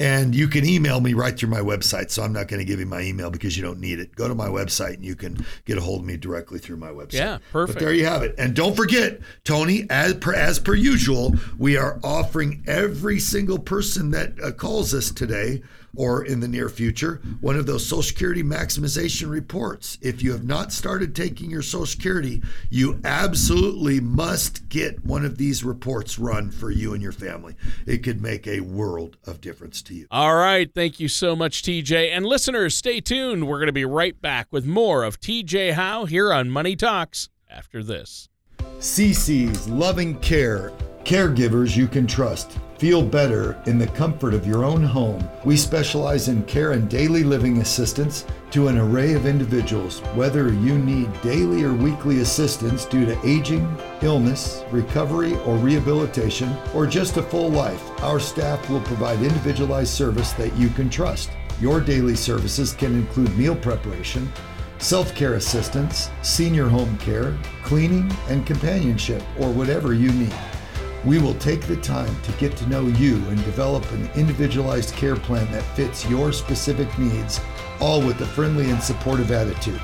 And 0.02 0.34
you 0.34 0.48
can 0.48 0.66
email 0.66 1.00
me 1.00 1.14
right 1.14 1.38
through 1.38 1.50
my 1.50 1.60
website. 1.60 2.10
So 2.10 2.24
I'm 2.24 2.32
not 2.32 2.48
going 2.48 2.58
to 2.58 2.64
give 2.64 2.80
you 2.80 2.86
my 2.86 3.02
email 3.02 3.30
because 3.30 3.56
you 3.56 3.62
don't 3.62 3.78
need 3.78 4.00
it. 4.00 4.16
Go 4.16 4.26
to 4.26 4.34
my 4.34 4.48
website 4.48 4.94
and 4.94 5.04
you 5.04 5.14
can 5.14 5.46
get 5.64 5.78
a 5.78 5.80
hold 5.80 6.00
of 6.00 6.06
me 6.06 6.16
directly 6.16 6.58
through 6.58 6.78
my 6.78 6.90
website. 6.90 7.12
Yeah, 7.12 7.38
perfect. 7.52 7.78
But 7.78 7.84
there 7.84 7.94
you 7.94 8.04
have 8.04 8.24
it. 8.24 8.34
And 8.36 8.56
don't 8.56 8.74
forget, 8.74 9.20
Tony, 9.44 9.86
as 9.90 10.14
per, 10.14 10.34
as 10.34 10.58
per 10.58 10.74
usual, 10.74 11.36
we 11.56 11.76
are 11.76 12.00
offering 12.02 12.64
every 12.66 13.20
single 13.20 13.60
person 13.60 14.10
that 14.10 14.32
uh, 14.42 14.50
calls 14.50 14.92
us 14.92 15.12
today 15.12 15.62
or 15.96 16.24
in 16.24 16.40
the 16.40 16.48
near 16.48 16.68
future, 16.68 17.20
one 17.40 17.56
of 17.56 17.66
those 17.66 17.86
Social 17.86 18.02
Security 18.02 18.42
maximization 18.42 19.30
reports. 19.30 19.98
If 20.00 20.22
you 20.22 20.32
have 20.32 20.44
not 20.44 20.72
started 20.72 21.14
taking 21.14 21.50
your 21.50 21.62
Social 21.62 21.86
Security, 21.86 22.42
you 22.70 23.00
absolutely 23.04 24.00
must 24.00 24.68
get 24.68 25.04
one 25.04 25.24
of 25.24 25.38
these 25.38 25.64
reports 25.64 26.18
run 26.18 26.50
for 26.50 26.70
you 26.70 26.94
and 26.94 27.02
your 27.02 27.12
family. 27.12 27.54
It 27.86 27.98
could 27.98 28.22
make 28.22 28.46
a 28.46 28.60
world 28.60 29.16
of 29.24 29.40
difference 29.40 29.82
to 29.82 29.94
you. 29.94 30.06
All 30.10 30.34
right. 30.34 30.72
Thank 30.74 31.00
you 31.00 31.08
so 31.08 31.36
much, 31.36 31.62
TJ. 31.62 32.10
And 32.10 32.24
listeners, 32.24 32.76
stay 32.76 33.00
tuned. 33.00 33.46
We're 33.46 33.58
going 33.58 33.66
to 33.66 33.72
be 33.72 33.84
right 33.84 34.20
back 34.20 34.48
with 34.50 34.64
more 34.64 35.04
of 35.04 35.20
TJ 35.20 35.72
Howe 35.72 36.04
here 36.06 36.32
on 36.32 36.50
Money 36.50 36.76
Talks 36.76 37.28
after 37.50 37.82
this. 37.82 38.28
CC's 38.78 39.68
Loving 39.68 40.18
Care, 40.20 40.72
caregivers 41.04 41.76
you 41.76 41.88
can 41.88 42.06
trust. 42.06 42.58
Feel 42.78 43.02
better 43.02 43.60
in 43.66 43.78
the 43.78 43.86
comfort 43.88 44.34
of 44.34 44.46
your 44.46 44.64
own 44.64 44.82
home. 44.82 45.28
We 45.44 45.56
specialize 45.56 46.28
in 46.28 46.42
care 46.44 46.72
and 46.72 46.88
daily 46.88 47.22
living 47.22 47.58
assistance 47.58 48.24
to 48.50 48.68
an 48.68 48.78
array 48.78 49.14
of 49.14 49.26
individuals, 49.26 50.00
whether 50.14 50.52
you 50.52 50.78
need 50.78 51.08
daily 51.22 51.62
or 51.62 51.72
weekly 51.72 52.20
assistance 52.20 52.84
due 52.84 53.06
to 53.06 53.26
aging, 53.26 53.76
illness, 54.02 54.64
recovery, 54.70 55.36
or 55.46 55.56
rehabilitation, 55.56 56.56
or 56.74 56.86
just 56.86 57.16
a 57.16 57.22
full 57.22 57.50
life. 57.50 57.82
Our 58.02 58.18
staff 58.18 58.68
will 58.68 58.80
provide 58.80 59.20
individualized 59.20 59.94
service 59.94 60.32
that 60.32 60.54
you 60.56 60.68
can 60.70 60.90
trust. 60.90 61.30
Your 61.60 61.80
daily 61.80 62.16
services 62.16 62.72
can 62.72 62.94
include 62.94 63.36
meal 63.36 63.54
preparation, 63.54 64.30
self 64.78 65.14
care 65.14 65.34
assistance, 65.34 66.10
senior 66.22 66.68
home 66.68 66.98
care, 66.98 67.38
cleaning, 67.62 68.10
and 68.28 68.44
companionship, 68.44 69.22
or 69.38 69.50
whatever 69.50 69.94
you 69.94 70.10
need. 70.12 70.34
We 71.04 71.18
will 71.18 71.34
take 71.34 71.62
the 71.62 71.76
time 71.76 72.14
to 72.22 72.32
get 72.32 72.56
to 72.58 72.68
know 72.68 72.86
you 72.86 73.16
and 73.28 73.42
develop 73.44 73.90
an 73.92 74.10
individualized 74.14 74.94
care 74.94 75.16
plan 75.16 75.50
that 75.52 75.64
fits 75.76 76.08
your 76.08 76.32
specific 76.32 76.96
needs, 76.98 77.40
all 77.80 78.00
with 78.00 78.20
a 78.20 78.26
friendly 78.26 78.70
and 78.70 78.80
supportive 78.82 79.32
attitude. 79.32 79.80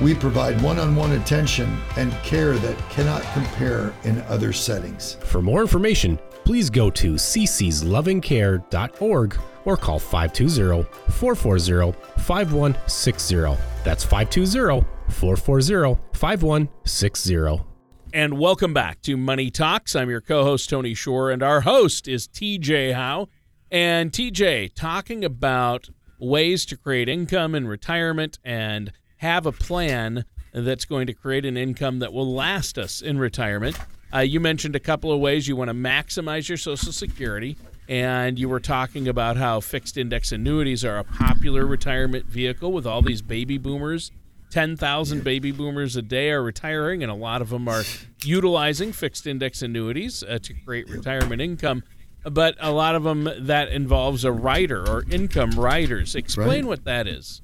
We 0.00 0.14
provide 0.14 0.62
one 0.62 0.78
on 0.78 0.96
one 0.96 1.12
attention 1.12 1.78
and 1.96 2.10
care 2.22 2.54
that 2.54 2.78
cannot 2.88 3.20
compare 3.34 3.92
in 4.04 4.22
other 4.22 4.50
settings. 4.52 5.18
For 5.24 5.42
more 5.42 5.60
information, 5.60 6.18
please 6.44 6.70
go 6.70 6.88
to 6.90 7.14
ccslovingcare.org 7.14 9.38
or 9.64 9.76
call 9.76 9.98
520 9.98 10.84
440 11.10 11.92
5160. 12.22 13.56
That's 13.84 14.04
520 14.04 14.86
440 15.10 16.00
5160. 16.12 17.71
And 18.14 18.38
welcome 18.38 18.74
back 18.74 19.00
to 19.02 19.16
Money 19.16 19.50
Talks. 19.50 19.96
I'm 19.96 20.10
your 20.10 20.20
co 20.20 20.44
host, 20.44 20.68
Tony 20.68 20.92
Shore, 20.92 21.30
and 21.30 21.42
our 21.42 21.62
host 21.62 22.06
is 22.06 22.28
TJ 22.28 22.92
Howe. 22.92 23.28
And 23.70 24.12
TJ, 24.12 24.74
talking 24.74 25.24
about 25.24 25.88
ways 26.18 26.66
to 26.66 26.76
create 26.76 27.08
income 27.08 27.54
in 27.54 27.66
retirement 27.66 28.38
and 28.44 28.92
have 29.16 29.46
a 29.46 29.52
plan 29.52 30.26
that's 30.52 30.84
going 30.84 31.06
to 31.06 31.14
create 31.14 31.46
an 31.46 31.56
income 31.56 32.00
that 32.00 32.12
will 32.12 32.30
last 32.30 32.76
us 32.76 33.00
in 33.00 33.16
retirement. 33.16 33.78
Uh, 34.12 34.18
you 34.18 34.40
mentioned 34.40 34.76
a 34.76 34.80
couple 34.80 35.10
of 35.10 35.18
ways 35.18 35.48
you 35.48 35.56
want 35.56 35.68
to 35.68 35.74
maximize 35.74 36.50
your 36.50 36.58
Social 36.58 36.92
Security, 36.92 37.56
and 37.88 38.38
you 38.38 38.46
were 38.46 38.60
talking 38.60 39.08
about 39.08 39.38
how 39.38 39.58
fixed 39.60 39.96
index 39.96 40.32
annuities 40.32 40.84
are 40.84 40.98
a 40.98 41.04
popular 41.04 41.64
retirement 41.66 42.26
vehicle 42.26 42.72
with 42.72 42.86
all 42.86 43.00
these 43.00 43.22
baby 43.22 43.56
boomers 43.56 44.10
10,000 44.52 45.24
baby 45.24 45.50
boomers 45.50 45.96
a 45.96 46.02
day 46.02 46.30
are 46.30 46.42
retiring, 46.42 47.02
and 47.02 47.10
a 47.10 47.14
lot 47.14 47.40
of 47.40 47.48
them 47.48 47.66
are 47.68 47.82
utilizing 48.22 48.92
fixed 48.92 49.26
index 49.26 49.62
annuities 49.62 50.22
uh, 50.22 50.38
to 50.42 50.52
create 50.52 50.88
retirement 50.90 51.40
income. 51.40 51.82
But 52.22 52.56
a 52.60 52.70
lot 52.70 52.94
of 52.94 53.02
them 53.02 53.28
that 53.38 53.70
involves 53.70 54.24
a 54.24 54.30
rider 54.30 54.88
or 54.88 55.04
income 55.10 55.52
riders. 55.52 56.14
Explain 56.14 56.48
right. 56.48 56.64
what 56.64 56.84
that 56.84 57.08
is. 57.08 57.40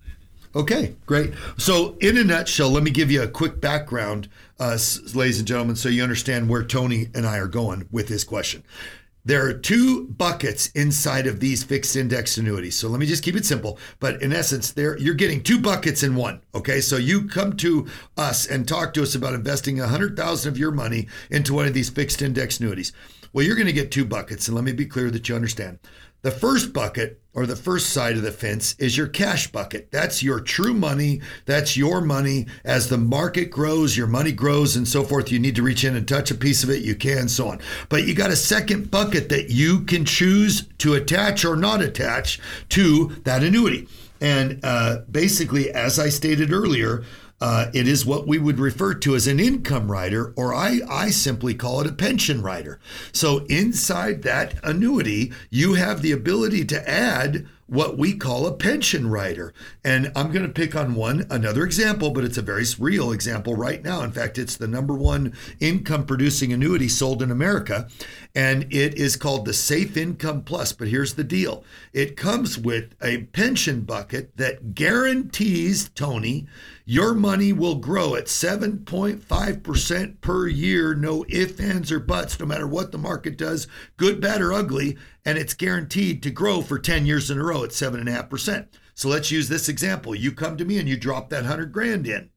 Okay, 0.54 0.94
great. 1.06 1.32
So, 1.56 1.96
in 2.00 2.16
a 2.18 2.24
nutshell, 2.24 2.70
let 2.70 2.82
me 2.82 2.90
give 2.90 3.10
you 3.10 3.22
a 3.22 3.28
quick 3.28 3.60
background, 3.60 4.28
uh, 4.60 4.78
ladies 5.14 5.38
and 5.38 5.48
gentlemen, 5.48 5.76
so 5.76 5.88
you 5.88 6.02
understand 6.02 6.48
where 6.48 6.62
Tony 6.62 7.08
and 7.14 7.26
I 7.26 7.38
are 7.38 7.48
going 7.48 7.88
with 7.90 8.08
this 8.08 8.22
question 8.22 8.62
there 9.28 9.46
are 9.46 9.52
two 9.52 10.06
buckets 10.06 10.68
inside 10.68 11.26
of 11.26 11.38
these 11.38 11.62
fixed 11.62 11.96
index 11.96 12.38
annuities. 12.38 12.78
So 12.78 12.88
let 12.88 12.98
me 12.98 13.04
just 13.04 13.22
keep 13.22 13.36
it 13.36 13.44
simple. 13.44 13.78
But 14.00 14.22
in 14.22 14.32
essence, 14.32 14.72
there 14.72 14.96
you're 14.96 15.12
getting 15.12 15.42
two 15.42 15.60
buckets 15.60 16.02
in 16.02 16.14
one. 16.14 16.40
Okay, 16.54 16.80
so 16.80 16.96
you 16.96 17.28
come 17.28 17.54
to 17.58 17.86
us 18.16 18.46
and 18.46 18.66
talk 18.66 18.94
to 18.94 19.02
us 19.02 19.14
about 19.14 19.34
investing 19.34 19.80
a 19.80 19.86
hundred 19.86 20.16
thousand 20.16 20.50
of 20.50 20.58
your 20.58 20.70
money 20.70 21.08
into 21.30 21.52
one 21.52 21.66
of 21.66 21.74
these 21.74 21.90
fixed 21.90 22.22
index 22.22 22.58
annuities. 22.58 22.94
Well, 23.34 23.44
you're 23.44 23.54
going 23.54 23.66
to 23.66 23.72
get 23.74 23.90
two 23.90 24.06
buckets, 24.06 24.48
and 24.48 24.54
let 24.54 24.64
me 24.64 24.72
be 24.72 24.86
clear 24.86 25.10
that 25.10 25.28
you 25.28 25.34
understand. 25.34 25.78
The 26.22 26.30
first 26.32 26.72
bucket 26.72 27.20
or 27.32 27.46
the 27.46 27.54
first 27.54 27.90
side 27.90 28.16
of 28.16 28.22
the 28.22 28.32
fence 28.32 28.74
is 28.80 28.96
your 28.96 29.06
cash 29.06 29.52
bucket. 29.52 29.92
That's 29.92 30.20
your 30.20 30.40
true 30.40 30.74
money. 30.74 31.20
That's 31.46 31.76
your 31.76 32.00
money. 32.00 32.48
As 32.64 32.88
the 32.88 32.98
market 32.98 33.52
grows, 33.52 33.96
your 33.96 34.08
money 34.08 34.32
grows 34.32 34.74
and 34.74 34.88
so 34.88 35.04
forth. 35.04 35.30
You 35.30 35.38
need 35.38 35.54
to 35.54 35.62
reach 35.62 35.84
in 35.84 35.94
and 35.94 36.08
touch 36.08 36.32
a 36.32 36.34
piece 36.34 36.64
of 36.64 36.70
it. 36.70 36.82
You 36.82 36.96
can, 36.96 37.28
so 37.28 37.46
on. 37.46 37.60
But 37.88 38.08
you 38.08 38.14
got 38.14 38.32
a 38.32 38.36
second 38.36 38.90
bucket 38.90 39.28
that 39.28 39.50
you 39.50 39.82
can 39.82 40.04
choose 40.04 40.66
to 40.78 40.94
attach 40.94 41.44
or 41.44 41.54
not 41.54 41.82
attach 41.82 42.40
to 42.70 43.14
that 43.22 43.44
annuity. 43.44 43.86
And 44.20 44.58
uh, 44.64 45.02
basically, 45.08 45.70
as 45.70 46.00
I 46.00 46.08
stated 46.08 46.52
earlier, 46.52 47.04
uh, 47.40 47.66
it 47.72 47.86
is 47.86 48.04
what 48.04 48.26
we 48.26 48.38
would 48.38 48.58
refer 48.58 48.94
to 48.94 49.14
as 49.14 49.26
an 49.26 49.38
income 49.38 49.90
rider, 49.90 50.32
or 50.36 50.54
I, 50.54 50.80
I 50.88 51.10
simply 51.10 51.54
call 51.54 51.80
it 51.80 51.86
a 51.86 51.92
pension 51.92 52.42
rider. 52.42 52.80
So 53.12 53.44
inside 53.46 54.22
that 54.22 54.54
annuity, 54.64 55.32
you 55.50 55.74
have 55.74 56.02
the 56.02 56.12
ability 56.12 56.64
to 56.66 56.88
add 56.88 57.46
what 57.68 57.98
we 57.98 58.16
call 58.16 58.46
a 58.46 58.52
pension 58.52 59.10
rider. 59.10 59.52
And 59.84 60.10
I'm 60.16 60.32
going 60.32 60.46
to 60.46 60.52
pick 60.52 60.74
on 60.74 60.94
one, 60.94 61.26
another 61.30 61.64
example, 61.64 62.10
but 62.10 62.24
it's 62.24 62.38
a 62.38 62.42
very 62.42 62.64
real 62.78 63.12
example 63.12 63.54
right 63.56 63.84
now. 63.84 64.02
In 64.02 64.10
fact, 64.10 64.38
it's 64.38 64.56
the 64.56 64.66
number 64.66 64.94
one 64.94 65.34
income 65.60 66.06
producing 66.06 66.50
annuity 66.50 66.88
sold 66.88 67.22
in 67.22 67.30
America, 67.30 67.86
and 68.34 68.64
it 68.72 68.94
is 68.94 69.16
called 69.16 69.44
the 69.44 69.52
Safe 69.52 69.98
Income 69.98 70.44
Plus. 70.44 70.72
But 70.72 70.88
here's 70.88 71.14
the 71.14 71.24
deal 71.24 71.62
it 71.92 72.16
comes 72.16 72.58
with 72.58 72.94
a 73.02 73.24
pension 73.24 73.82
bucket 73.82 74.34
that 74.38 74.74
guarantees, 74.74 75.90
Tony, 75.90 76.46
your 76.90 77.12
money 77.12 77.52
will 77.52 77.74
grow 77.74 78.14
at 78.14 78.24
7.5% 78.24 80.20
per 80.22 80.46
year, 80.46 80.94
no 80.94 81.22
ifs, 81.28 81.60
ands, 81.60 81.92
or 81.92 82.00
buts, 82.00 82.40
no 82.40 82.46
matter 82.46 82.66
what 82.66 82.92
the 82.92 82.96
market 82.96 83.36
does, 83.36 83.66
good, 83.98 84.22
bad, 84.22 84.40
or 84.40 84.54
ugly. 84.54 84.96
And 85.22 85.36
it's 85.36 85.52
guaranteed 85.52 86.22
to 86.22 86.30
grow 86.30 86.62
for 86.62 86.78
10 86.78 87.04
years 87.04 87.30
in 87.30 87.38
a 87.38 87.44
row 87.44 87.62
at 87.62 87.72
7.5%. 87.72 88.68
So 88.94 89.10
let's 89.10 89.30
use 89.30 89.50
this 89.50 89.68
example. 89.68 90.14
You 90.14 90.32
come 90.32 90.56
to 90.56 90.64
me 90.64 90.78
and 90.78 90.88
you 90.88 90.96
drop 90.96 91.28
that 91.28 91.42
100 91.42 91.72
grand 91.72 92.06
in. 92.06 92.30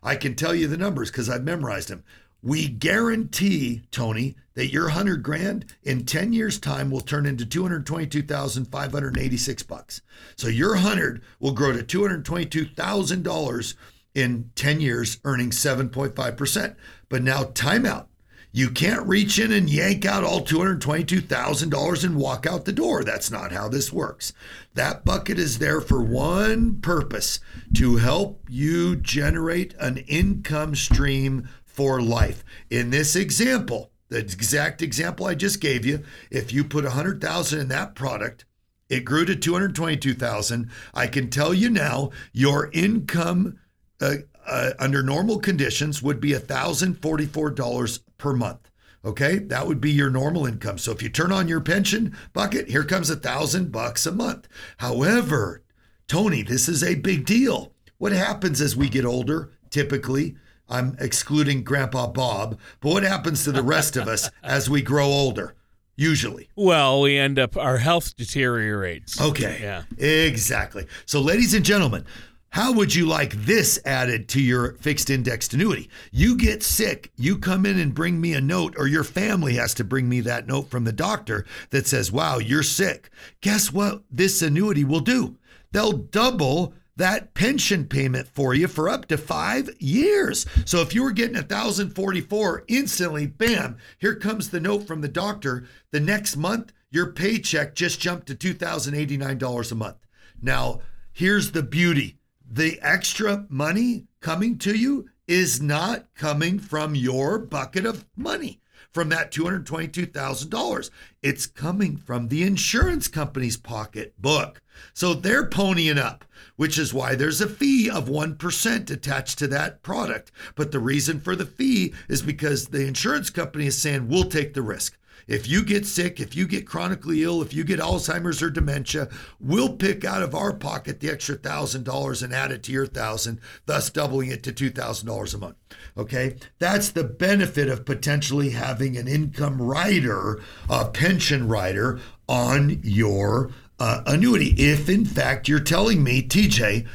I 0.00 0.14
can 0.14 0.36
tell 0.36 0.54
you 0.54 0.68
the 0.68 0.76
numbers 0.76 1.10
because 1.10 1.28
I've 1.28 1.42
memorized 1.42 1.88
them. 1.88 2.04
We 2.42 2.68
guarantee, 2.68 3.82
Tony, 3.90 4.36
that 4.54 4.72
your 4.72 4.84
100 4.84 5.22
grand 5.22 5.64
in 5.82 6.04
10 6.04 6.32
years 6.32 6.60
time 6.60 6.90
will 6.90 7.00
turn 7.00 7.26
into 7.26 7.44
222,586 7.44 9.62
bucks. 9.64 10.00
So 10.36 10.46
your 10.48 10.74
100 10.74 11.22
will 11.40 11.52
grow 11.52 11.72
to 11.72 11.82
$222,000 11.82 13.74
in 14.14 14.50
10 14.54 14.80
years 14.80 15.18
earning 15.24 15.50
7.5%. 15.50 16.76
But 17.08 17.22
now 17.22 17.44
timeout. 17.44 18.06
You 18.50 18.70
can't 18.70 19.06
reach 19.06 19.38
in 19.38 19.52
and 19.52 19.68
yank 19.68 20.06
out 20.06 20.24
all 20.24 20.40
$222,000 20.40 22.04
and 22.04 22.16
walk 22.16 22.46
out 22.46 22.64
the 22.64 22.72
door. 22.72 23.04
That's 23.04 23.30
not 23.30 23.52
how 23.52 23.68
this 23.68 23.92
works. 23.92 24.32
That 24.74 25.04
bucket 25.04 25.38
is 25.38 25.58
there 25.58 25.82
for 25.82 26.02
one 26.02 26.80
purpose 26.80 27.40
to 27.76 27.96
help 27.96 28.42
you 28.48 28.96
generate 28.96 29.74
an 29.78 29.98
income 29.98 30.74
stream 30.74 31.46
for 31.78 32.02
life. 32.02 32.44
In 32.70 32.90
this 32.90 33.14
example, 33.14 33.92
the 34.08 34.18
exact 34.18 34.82
example 34.82 35.26
I 35.26 35.36
just 35.36 35.60
gave 35.60 35.86
you, 35.86 36.02
if 36.28 36.52
you 36.52 36.64
put 36.64 36.82
100,000 36.82 37.60
in 37.60 37.68
that 37.68 37.94
product, 37.94 38.44
it 38.88 39.04
grew 39.04 39.24
to 39.24 39.36
222,000. 39.36 40.70
I 40.92 41.06
can 41.06 41.30
tell 41.30 41.54
you 41.54 41.70
now, 41.70 42.10
your 42.32 42.68
income 42.72 43.60
uh, 44.00 44.14
uh, 44.44 44.70
under 44.80 45.04
normal 45.04 45.38
conditions 45.38 46.02
would 46.02 46.18
be 46.18 46.30
$1,044 46.32 48.00
per 48.18 48.32
month. 48.32 48.72
Okay, 49.04 49.38
that 49.38 49.68
would 49.68 49.80
be 49.80 49.92
your 49.92 50.10
normal 50.10 50.46
income. 50.46 50.78
So 50.78 50.90
if 50.90 51.00
you 51.00 51.08
turn 51.08 51.30
on 51.30 51.46
your 51.46 51.60
pension 51.60 52.16
bucket, 52.32 52.68
here 52.68 52.82
comes 52.82 53.08
a 53.08 53.14
thousand 53.14 53.70
bucks 53.70 54.04
a 54.04 54.10
month. 54.10 54.48
However, 54.78 55.62
Tony, 56.08 56.42
this 56.42 56.68
is 56.68 56.82
a 56.82 56.96
big 56.96 57.24
deal. 57.24 57.72
What 57.98 58.10
happens 58.10 58.60
as 58.60 58.74
we 58.74 58.88
get 58.88 59.04
older? 59.04 59.52
Typically, 59.70 60.34
I'm 60.68 60.96
excluding 61.00 61.64
Grandpa 61.64 62.08
Bob, 62.08 62.58
but 62.80 62.90
what 62.90 63.02
happens 63.02 63.44
to 63.44 63.52
the 63.52 63.62
rest 63.62 63.96
of 63.96 64.08
us 64.08 64.30
as 64.42 64.68
we 64.68 64.82
grow 64.82 65.06
older? 65.06 65.54
Usually. 65.96 66.48
Well, 66.54 67.00
we 67.00 67.18
end 67.18 67.40
up, 67.40 67.56
our 67.56 67.78
health 67.78 68.14
deteriorates. 68.16 69.20
Okay. 69.20 69.58
Yeah. 69.60 69.82
Exactly. 69.98 70.86
So, 71.06 71.20
ladies 71.20 71.54
and 71.54 71.64
gentlemen, 71.64 72.04
how 72.50 72.72
would 72.72 72.94
you 72.94 73.06
like 73.06 73.32
this 73.34 73.78
added 73.84 74.28
to 74.30 74.40
your 74.40 74.74
fixed 74.74 75.10
indexed 75.10 75.52
annuity? 75.54 75.90
You 76.12 76.36
get 76.36 76.62
sick, 76.62 77.12
you 77.16 77.36
come 77.36 77.66
in 77.66 77.78
and 77.78 77.94
bring 77.94 78.20
me 78.20 78.32
a 78.32 78.40
note, 78.40 78.74
or 78.78 78.86
your 78.86 79.04
family 79.04 79.54
has 79.54 79.74
to 79.74 79.84
bring 79.84 80.08
me 80.08 80.20
that 80.20 80.46
note 80.46 80.70
from 80.70 80.84
the 80.84 80.92
doctor 80.92 81.44
that 81.70 81.86
says, 81.86 82.10
Wow, 82.10 82.38
you're 82.38 82.62
sick. 82.62 83.10
Guess 83.42 83.72
what 83.72 84.02
this 84.10 84.40
annuity 84.40 84.84
will 84.84 85.00
do? 85.00 85.36
They'll 85.72 85.92
double 85.92 86.72
that 86.98 87.32
pension 87.32 87.86
payment 87.86 88.28
for 88.28 88.54
you 88.54 88.68
for 88.68 88.88
up 88.88 89.06
to 89.06 89.16
five 89.16 89.70
years. 89.78 90.46
So 90.64 90.80
if 90.80 90.94
you 90.94 91.02
were 91.02 91.12
getting 91.12 91.36
1044 91.36 92.64
instantly, 92.68 93.26
bam, 93.26 93.78
here 93.98 94.16
comes 94.16 94.50
the 94.50 94.60
note 94.60 94.86
from 94.86 95.00
the 95.00 95.08
doctor. 95.08 95.64
The 95.92 96.00
next 96.00 96.36
month, 96.36 96.72
your 96.90 97.12
paycheck 97.12 97.74
just 97.74 98.00
jumped 98.00 98.26
to 98.26 98.34
$2,089 98.34 99.72
a 99.72 99.74
month. 99.74 100.06
Now, 100.42 100.80
here's 101.12 101.52
the 101.52 101.62
beauty 101.62 102.16
the 102.50 102.78
extra 102.80 103.46
money 103.48 104.06
coming 104.20 104.58
to 104.58 104.74
you 104.74 105.08
is 105.26 105.60
not 105.60 106.12
coming 106.14 106.58
from 106.58 106.94
your 106.94 107.38
bucket 107.38 107.84
of 107.84 108.06
money 108.16 108.60
from 108.98 109.10
that 109.10 109.30
$222,000. 109.30 110.90
It's 111.22 111.46
coming 111.46 111.96
from 111.96 112.26
the 112.26 112.42
insurance 112.42 113.06
company's 113.06 113.56
pocketbook. 113.56 114.60
So 114.92 115.14
they're 115.14 115.48
ponying 115.48 115.98
up, 115.98 116.24
which 116.56 116.76
is 116.76 116.92
why 116.92 117.14
there's 117.14 117.40
a 117.40 117.48
fee 117.48 117.88
of 117.88 118.08
1% 118.08 118.90
attached 118.90 119.38
to 119.38 119.46
that 119.46 119.84
product. 119.84 120.32
But 120.56 120.72
the 120.72 120.80
reason 120.80 121.20
for 121.20 121.36
the 121.36 121.46
fee 121.46 121.94
is 122.08 122.22
because 122.22 122.66
the 122.66 122.88
insurance 122.88 123.30
company 123.30 123.66
is 123.66 123.80
saying, 123.80 124.08
we'll 124.08 124.24
take 124.24 124.54
the 124.54 124.62
risk. 124.62 124.98
If 125.26 125.48
you 125.48 125.64
get 125.64 125.86
sick, 125.86 126.20
if 126.20 126.36
you 126.36 126.46
get 126.46 126.66
chronically 126.66 127.22
ill, 127.22 127.42
if 127.42 127.52
you 127.52 127.64
get 127.64 127.80
Alzheimer's 127.80 128.42
or 128.42 128.50
dementia, 128.50 129.08
we'll 129.40 129.76
pick 129.76 130.04
out 130.04 130.22
of 130.22 130.34
our 130.34 130.52
pocket 130.52 131.00
the 131.00 131.10
extra 131.10 131.36
thousand 131.36 131.84
dollars 131.84 132.22
and 132.22 132.32
add 132.32 132.52
it 132.52 132.62
to 132.64 132.72
your 132.72 132.86
thousand, 132.86 133.40
thus 133.66 133.90
doubling 133.90 134.30
it 134.30 134.42
to 134.44 134.52
two 134.52 134.70
thousand 134.70 135.06
dollars 135.06 135.34
a 135.34 135.38
month. 135.38 135.56
Okay, 135.96 136.36
that's 136.58 136.90
the 136.90 137.04
benefit 137.04 137.68
of 137.68 137.84
potentially 137.84 138.50
having 138.50 138.96
an 138.96 139.08
income 139.08 139.60
rider, 139.60 140.40
a 140.70 140.88
pension 140.88 141.48
rider 141.48 142.00
on 142.28 142.80
your 142.82 143.50
uh, 143.78 144.02
annuity. 144.06 144.54
If 144.56 144.88
in 144.88 145.04
fact 145.04 145.48
you're 145.48 145.60
telling 145.60 146.02
me, 146.02 146.22
TJ, 146.22 146.86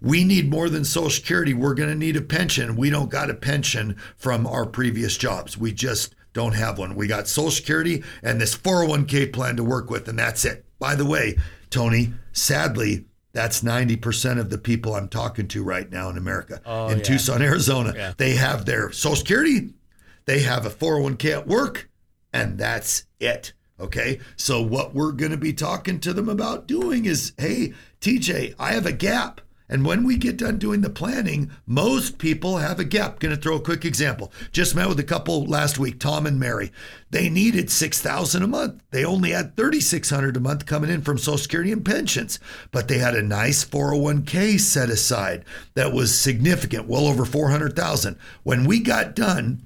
we 0.00 0.24
need 0.24 0.48
more 0.48 0.68
than 0.68 0.84
Social 0.84 1.10
Security. 1.10 1.52
We're 1.52 1.74
going 1.74 1.90
to 1.90 1.94
need 1.94 2.16
a 2.16 2.22
pension. 2.22 2.76
We 2.76 2.90
don't 2.90 3.10
got 3.10 3.30
a 3.30 3.34
pension 3.34 3.96
from 4.16 4.46
our 4.46 4.64
previous 4.64 5.16
jobs. 5.16 5.58
We 5.58 5.72
just 5.72 6.14
don't 6.32 6.54
have 6.54 6.78
one. 6.78 6.94
We 6.94 7.06
got 7.06 7.28
Social 7.28 7.50
Security 7.50 8.02
and 8.22 8.40
this 8.40 8.56
401k 8.56 9.32
plan 9.32 9.56
to 9.56 9.64
work 9.64 9.90
with, 9.90 10.08
and 10.08 10.18
that's 10.18 10.44
it. 10.44 10.64
By 10.78 10.94
the 10.94 11.04
way, 11.06 11.36
Tony, 11.70 12.12
sadly, 12.32 13.04
that's 13.32 13.62
90% 13.62 14.38
of 14.38 14.50
the 14.50 14.58
people 14.58 14.94
I'm 14.94 15.08
talking 15.08 15.46
to 15.48 15.62
right 15.62 15.90
now 15.90 16.08
in 16.08 16.16
America. 16.16 16.60
Oh, 16.64 16.88
in 16.88 16.98
yeah. 16.98 17.04
Tucson, 17.04 17.42
Arizona, 17.42 17.92
Yeah. 17.96 18.12
they 18.16 18.34
have 18.34 18.64
their 18.64 18.90
Social 18.92 19.16
Security, 19.16 19.70
they 20.26 20.40
have 20.40 20.66
a 20.66 20.70
401k 20.70 21.32
at 21.32 21.46
work, 21.46 21.88
and 22.32 22.58
that's 22.58 23.04
it. 23.18 23.52
Okay. 23.78 24.20
So, 24.36 24.60
what 24.60 24.94
we're 24.94 25.12
going 25.12 25.30
to 25.30 25.38
be 25.38 25.52
talking 25.52 26.00
to 26.00 26.12
them 26.12 26.28
about 26.28 26.66
doing 26.68 27.06
is 27.06 27.32
hey, 27.38 27.72
TJ, 28.00 28.54
I 28.58 28.72
have 28.72 28.84
a 28.86 28.92
gap. 28.92 29.40
And 29.70 29.86
when 29.86 30.04
we 30.04 30.16
get 30.16 30.36
done 30.36 30.58
doing 30.58 30.80
the 30.80 30.90
planning, 30.90 31.52
most 31.64 32.18
people 32.18 32.58
have 32.58 32.80
a 32.80 32.84
gap. 32.84 33.20
Going 33.20 33.34
to 33.34 33.40
throw 33.40 33.54
a 33.54 33.60
quick 33.60 33.84
example. 33.84 34.32
Just 34.50 34.74
met 34.74 34.88
with 34.88 34.98
a 34.98 35.04
couple 35.04 35.46
last 35.46 35.78
week, 35.78 36.00
Tom 36.00 36.26
and 36.26 36.40
Mary. 36.40 36.72
They 37.10 37.30
needed 37.30 37.70
six 37.70 38.02
thousand 38.02 38.42
a 38.42 38.48
month. 38.48 38.82
They 38.90 39.04
only 39.04 39.30
had 39.30 39.56
thirty 39.56 39.80
six 39.80 40.10
hundred 40.10 40.36
a 40.36 40.40
month 40.40 40.66
coming 40.66 40.90
in 40.90 41.02
from 41.02 41.18
Social 41.18 41.38
Security 41.38 41.70
and 41.70 41.84
pensions, 41.84 42.40
but 42.72 42.88
they 42.88 42.98
had 42.98 43.14
a 43.14 43.22
nice 43.22 43.62
four 43.62 43.90
hundred 43.90 44.02
one 44.02 44.24
k 44.24 44.58
set 44.58 44.90
aside 44.90 45.44
that 45.74 45.92
was 45.92 46.12
significant, 46.12 46.88
well 46.88 47.06
over 47.06 47.24
four 47.24 47.50
hundred 47.50 47.76
thousand. 47.76 48.18
When 48.42 48.64
we 48.64 48.80
got 48.80 49.14
done 49.14 49.64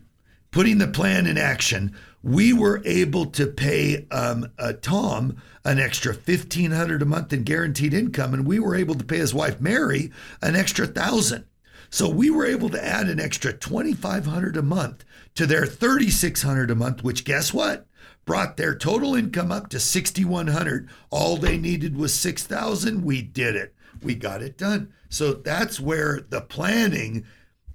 putting 0.50 0.78
the 0.78 0.86
plan 0.86 1.26
in 1.26 1.38
action, 1.38 1.96
we 2.24 2.54
were 2.54 2.80
able 2.86 3.26
to 3.26 3.46
pay 3.46 4.06
um, 4.10 4.50
uh, 4.58 4.72
Tom 4.80 5.36
an 5.62 5.78
extra 5.78 6.14
fifteen 6.14 6.70
hundred 6.70 7.02
a 7.02 7.06
month 7.06 7.32
in 7.34 7.42
guaranteed 7.42 7.92
income, 7.92 8.32
and 8.32 8.46
we 8.46 8.58
were 8.58 8.74
able 8.74 8.94
to 8.94 9.04
pay 9.04 9.18
his 9.18 9.34
wife 9.34 9.60
Mary 9.60 10.10
an 10.40 10.56
extra 10.56 10.86
thousand. 10.86 11.44
So 11.90 12.08
we 12.08 12.30
were 12.30 12.46
able 12.46 12.70
to 12.70 12.82
add 12.82 13.08
an 13.08 13.20
extra 13.20 13.52
twenty 13.52 13.92
five 13.92 14.24
hundred 14.24 14.56
a 14.56 14.62
month 14.62 15.04
to 15.34 15.44
their 15.44 15.66
thirty 15.66 16.10
six 16.10 16.42
hundred 16.42 16.70
a 16.70 16.74
month. 16.74 17.04
Which 17.04 17.24
guess 17.24 17.52
what? 17.52 17.86
brought 18.24 18.56
their 18.56 18.74
total 18.74 19.14
income 19.14 19.52
up 19.52 19.68
to 19.68 19.78
6100 19.78 20.88
all 21.10 21.36
they 21.36 21.58
needed 21.58 21.94
was 21.94 22.14
6000 22.14 23.04
we 23.04 23.20
did 23.20 23.54
it 23.54 23.74
we 24.02 24.14
got 24.14 24.40
it 24.40 24.56
done 24.56 24.90
so 25.10 25.34
that's 25.34 25.78
where 25.78 26.20
the 26.30 26.40
planning 26.40 27.22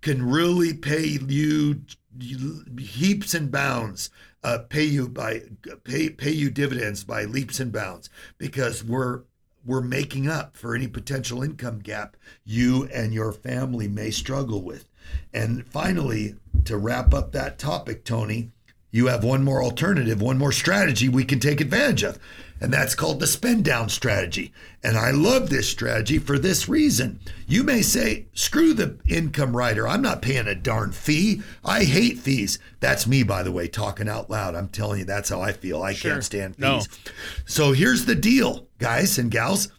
can 0.01 0.27
really 0.27 0.73
pay 0.73 1.19
you 1.27 1.81
heaps 2.79 3.33
and 3.33 3.51
bounds 3.51 4.09
uh, 4.43 4.60
pay 4.69 4.84
you 4.84 5.08
by 5.08 5.41
pay 5.84 6.10
pay 6.10 6.32
you 6.32 6.49
dividends 6.49 7.04
by 7.04 7.25
leaps 7.25 7.60
and 7.60 7.71
bounds 7.71 8.10
because 8.38 8.84
we're 8.84 9.23
we're 9.65 9.82
making 9.82 10.28
up 10.28 10.56
for 10.56 10.73
any 10.73 10.88
potential 10.88 11.43
income 11.43 11.80
gap 11.80 12.15
you 12.45 12.86
and 12.93 13.13
your 13.13 13.32
family 13.32 13.88
may 13.88 14.10
struggle 14.10 14.62
with. 14.62 14.88
And 15.34 15.67
finally, 15.67 16.36
to 16.65 16.78
wrap 16.78 17.13
up 17.13 17.32
that 17.32 17.60
topic, 17.60 18.06
Tony, 18.06 18.52
you 18.91 19.08
have 19.08 19.23
one 19.23 19.43
more 19.43 19.63
alternative, 19.63 20.21
one 20.21 20.38
more 20.38 20.52
strategy 20.52 21.10
we 21.10 21.23
can 21.23 21.39
take 21.39 21.62
advantage 21.62 22.04
of. 22.04 22.19
And 22.62 22.73
that's 22.73 22.95
called 22.95 23.21
the 23.21 23.28
spend 23.28 23.63
down 23.63 23.88
strategy. 23.88 24.52
And 24.84 24.97
I 24.97 25.12
love 25.12 25.49
this 25.49 25.69
strategy 25.69 26.19
for 26.19 26.38
this 26.38 26.67
reason. 26.67 27.21
You 27.47 27.63
may 27.63 27.82
say, 27.82 28.25
screw 28.34 28.73
the 28.73 28.97
income 29.08 29.56
rider. 29.56 29.88
I'm 29.88 30.02
not 30.02 30.21
paying 30.21 30.47
a 30.47 30.56
darn 30.56 30.91
fee. 30.91 31.41
I 31.63 31.86
hate 31.86 32.19
fees. 32.19 32.60
That's 32.82 33.08
me, 33.08 33.23
by 33.23 33.43
the 33.43 33.52
way, 33.52 33.69
talking 33.69 34.10
out 34.10 34.30
loud. 34.30 34.56
I'm 34.56 34.67
telling 34.67 34.99
you, 34.99 35.06
that's 35.06 35.30
how 35.30 35.41
I 35.41 35.54
feel. 35.54 35.82
I 35.82 35.93
sure. 35.93 36.12
can't 36.12 36.23
stand 36.23 36.56
fees. 36.56 36.62
No. 36.62 36.82
So 37.45 37.71
here's 37.71 38.06
the 38.06 38.15
deal, 38.15 38.67
guys 38.78 39.17
and 39.17 39.32
gals. 39.32 39.69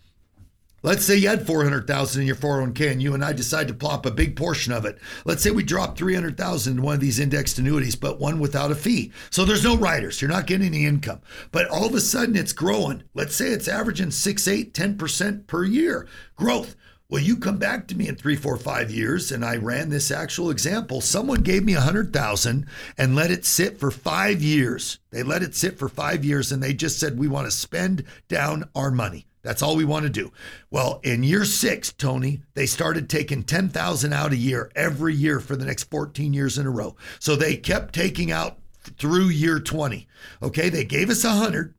Let's 0.83 1.05
say 1.05 1.17
you 1.17 1.29
had 1.29 1.47
400,000 1.47 2.23
in 2.23 2.27
your 2.27 2.37
401k 2.37 2.91
and 2.91 3.03
you 3.03 3.13
and 3.13 3.23
I 3.23 3.35
decide 3.35 3.69
to 3.69 3.75
plop 3.75 4.07
a 4.07 4.11
big 4.11 4.35
portion 4.35 4.73
of 4.73 4.87
it. 4.87 4.99
Let's 5.27 5.43
say 5.43 5.51
we 5.51 5.63
drop 5.63 5.99
300,000 5.99 6.79
in 6.79 6.83
one 6.83 6.95
of 6.95 7.01
these 7.01 7.19
indexed 7.19 7.59
annuities, 7.59 7.97
but 7.97 8.19
one 8.19 8.39
without 8.39 8.71
a 8.71 8.75
fee. 8.75 9.13
So 9.29 9.45
there's 9.45 9.63
no 9.63 9.77
riders. 9.77 10.23
You're 10.23 10.31
not 10.31 10.47
getting 10.47 10.67
any 10.67 10.87
income. 10.87 11.21
But 11.53 11.69
all 11.69 11.85
of 11.85 11.95
a 11.95 12.01
sudden 12.01 12.35
it's 12.35 12.55
growing. 12.55 13.03
Let's 13.13 13.35
say 13.35 13.49
it's 13.49 13.69
averaging 13.69 14.11
6, 14.11 14.49
8, 14.49 14.73
10% 14.73 15.47
per 15.47 15.65
year 15.65 16.09
growth. 16.35 16.77
Well, 17.11 17.23
you 17.23 17.37
come 17.37 17.59
back 17.59 17.89
to 17.89 17.97
me 17.97 18.09
in 18.09 18.15
three, 18.15 18.37
four, 18.37 18.57
five 18.57 18.91
years, 18.91 19.33
and 19.33 19.45
I 19.45 19.57
ran 19.57 19.89
this 19.89 20.13
actual 20.13 20.49
example. 20.49 21.01
Someone 21.01 21.43
gave 21.43 21.65
me 21.65 21.75
a 21.75 21.81
hundred 21.81 22.13
thousand 22.13 22.67
and 22.97 23.17
let 23.17 23.33
it 23.33 23.45
sit 23.45 23.81
for 23.81 23.91
five 23.91 24.41
years. 24.41 25.01
They 25.11 25.25
let 25.25 25.43
it 25.43 25.57
sit 25.57 25.77
for 25.77 25.89
five 25.89 26.25
years, 26.25 26.53
and 26.53 26.63
they 26.63 26.73
just 26.73 27.01
said 27.01 27.19
we 27.19 27.27
want 27.27 27.49
to 27.49 27.51
spend 27.51 28.05
down 28.29 28.69
our 28.77 28.93
money. 28.93 29.27
That's 29.43 29.63
all 29.63 29.77
we 29.77 29.85
want 29.85 30.05
to 30.05 30.11
do. 30.11 30.33
Well, 30.71 31.01
in 31.03 31.23
year 31.23 31.45
six, 31.45 31.93
Tony, 31.93 32.43
they 32.55 32.67
started 32.67 33.09
taking 33.09 33.43
10,000 33.43 34.13
out 34.13 34.33
a 34.33 34.37
year 34.37 34.71
every 34.77 35.15
year 35.15 35.41
for 35.41 35.57
the 35.57 35.65
next 35.65 35.85
14 35.85 36.33
years 36.35 36.59
in 36.59 36.67
a 36.67 36.71
row. 36.71 36.97
So 37.19 37.37
they 37.37 37.57
kept 37.57 37.95
taking 37.95 38.31
out 38.31 38.59
through 38.99 39.27
year 39.27 39.61
20. 39.61 40.07
Okay. 40.43 40.69
They 40.69 40.85
gave 40.85 41.11
us 41.11 41.25
a 41.25 41.31
hundred. 41.31 41.75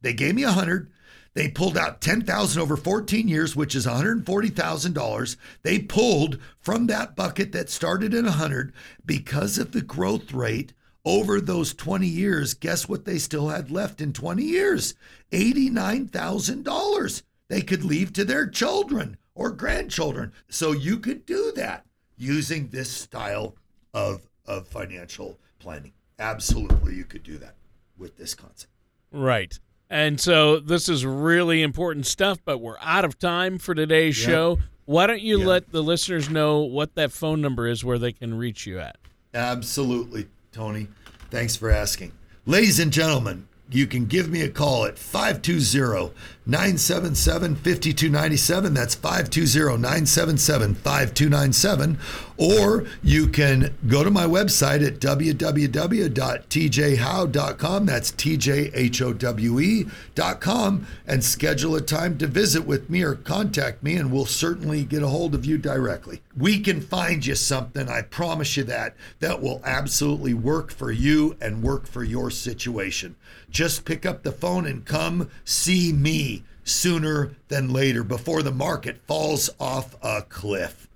They 0.00 0.12
gave 0.12 0.34
me 0.34 0.42
a 0.42 0.52
hundred. 0.52 0.90
They 1.34 1.48
pulled 1.48 1.76
out 1.76 2.00
10,000 2.00 2.62
over 2.62 2.76
14 2.76 3.26
years, 3.26 3.56
which 3.56 3.74
is 3.74 3.86
$140,000. 3.86 5.36
They 5.62 5.80
pulled 5.80 6.38
from 6.60 6.86
that 6.86 7.16
bucket 7.16 7.50
that 7.52 7.68
started 7.68 8.14
at 8.14 8.22
100 8.24 8.72
because 9.04 9.58
of 9.58 9.72
the 9.72 9.82
growth 9.82 10.32
rate 10.32 10.72
over 11.04 11.40
those 11.40 11.74
20 11.74 12.06
years, 12.06 12.54
guess 12.54 12.88
what 12.88 13.04
they 13.04 13.18
still 13.18 13.48
had 13.48 13.70
left 13.70 14.00
in 14.00 14.12
20 14.12 14.42
years? 14.42 14.94
$89,000 15.32 17.22
they 17.48 17.62
could 17.62 17.84
leave 17.84 18.12
to 18.14 18.24
their 18.24 18.46
children 18.46 19.16
or 19.34 19.50
grandchildren. 19.50 20.32
So 20.48 20.72
you 20.72 20.98
could 20.98 21.26
do 21.26 21.52
that 21.56 21.84
using 22.16 22.68
this 22.68 22.90
style 22.90 23.56
of, 23.92 24.28
of 24.46 24.66
financial 24.66 25.38
planning. 25.58 25.92
Absolutely, 26.18 26.94
you 26.94 27.04
could 27.04 27.22
do 27.22 27.38
that 27.38 27.56
with 27.98 28.16
this 28.16 28.34
concept. 28.34 28.72
Right. 29.10 29.58
And 29.90 30.20
so 30.20 30.58
this 30.58 30.88
is 30.88 31.04
really 31.04 31.62
important 31.62 32.06
stuff, 32.06 32.38
but 32.44 32.58
we're 32.58 32.78
out 32.80 33.04
of 33.04 33.18
time 33.18 33.58
for 33.58 33.74
today's 33.74 34.16
show. 34.16 34.58
Why 34.86 35.06
don't 35.06 35.22
you 35.22 35.38
let 35.38 35.70
the 35.70 35.82
listeners 35.82 36.28
know 36.28 36.60
what 36.60 36.94
that 36.94 37.12
phone 37.12 37.40
number 37.40 37.66
is 37.66 37.84
where 37.84 37.98
they 37.98 38.12
can 38.12 38.34
reach 38.34 38.66
you 38.66 38.80
at? 38.80 38.96
Absolutely. 39.32 40.26
Tony. 40.54 40.86
Thanks 41.30 41.56
for 41.56 41.68
asking. 41.68 42.12
Ladies 42.46 42.78
and 42.78 42.92
gentlemen, 42.92 43.48
you 43.70 43.86
can 43.86 44.06
give 44.06 44.28
me 44.28 44.42
a 44.42 44.50
call 44.50 44.84
at 44.84 44.98
520 44.98 46.12
977 46.46 47.56
5297. 47.56 48.74
That's 48.74 48.94
520 48.94 49.80
977 49.80 50.74
5297. 50.74 51.98
Or 52.36 52.84
you 53.02 53.28
can 53.28 53.74
go 53.86 54.04
to 54.04 54.10
my 54.10 54.26
website 54.26 54.86
at 54.86 55.00
www.tjhowe.com 55.00 57.86
That's 57.86 58.12
TJHOWE.com 58.12 60.86
and 61.06 61.24
schedule 61.24 61.76
a 61.76 61.80
time 61.80 62.18
to 62.18 62.26
visit 62.26 62.66
with 62.66 62.90
me 62.90 63.02
or 63.02 63.14
contact 63.14 63.82
me, 63.82 63.96
and 63.96 64.12
we'll 64.12 64.26
certainly 64.26 64.84
get 64.84 65.02
a 65.02 65.08
hold 65.08 65.34
of 65.34 65.46
you 65.46 65.56
directly. 65.56 66.20
We 66.36 66.60
can 66.60 66.82
find 66.82 67.24
you 67.24 67.36
something, 67.36 67.88
I 67.88 68.02
promise 68.02 68.54
you 68.56 68.64
that, 68.64 68.96
that 69.20 69.40
will 69.40 69.62
absolutely 69.64 70.34
work 70.34 70.70
for 70.70 70.90
you 70.90 71.38
and 71.40 71.62
work 71.62 71.86
for 71.86 72.04
your 72.04 72.30
situation. 72.30 73.16
Just 73.54 73.84
pick 73.84 74.04
up 74.04 74.24
the 74.24 74.32
phone 74.32 74.66
and 74.66 74.84
come 74.84 75.30
see 75.44 75.92
me 75.92 76.42
sooner 76.64 77.36
than 77.46 77.72
later 77.72 78.02
before 78.02 78.42
the 78.42 78.50
market 78.50 79.00
falls 79.06 79.48
off 79.60 79.94
a 80.02 80.22
cliff. 80.22 80.88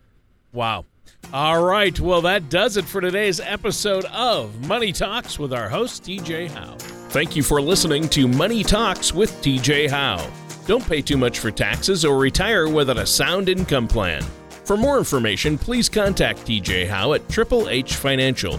Wow. 0.53 0.85
All 1.33 1.63
right. 1.63 1.99
Well, 2.01 2.21
that 2.23 2.49
does 2.49 2.77
it 2.77 2.85
for 2.85 3.01
today's 3.01 3.39
episode 3.39 4.07
of 4.07 4.67
Money 4.67 4.91
Talks 4.91 5.39
with 5.39 5.53
our 5.53 5.69
host, 5.69 6.03
TJ 6.03 6.51
Howe. 6.51 6.77
Thank 7.11 7.37
you 7.37 7.45
for 7.45 7.63
listening 7.63 8.09
to 8.09 8.27
Money 8.27 8.65
Talks 8.65 9.15
with 9.15 9.31
TJ 9.41 9.89
Howe. 9.89 10.29
Don't 10.67 10.85
pay 10.85 11.01
too 11.01 11.17
much 11.17 11.39
for 11.39 11.53
taxes 11.53 12.05
or 12.05 12.19
retire 12.19 12.69
without 12.69 12.99
a 12.99 13.07
sound 13.07 13.49
income 13.49 13.87
plan. 13.87 14.23
For 14.65 14.77
more 14.77 14.99
information, 14.99 15.59
please 15.59 15.89
contact 15.89 16.41
TJ 16.41 16.89
Howe 16.89 17.13
at 17.13 17.29
Triple 17.29 17.69
H 17.69 17.95
Financial. 17.95 18.59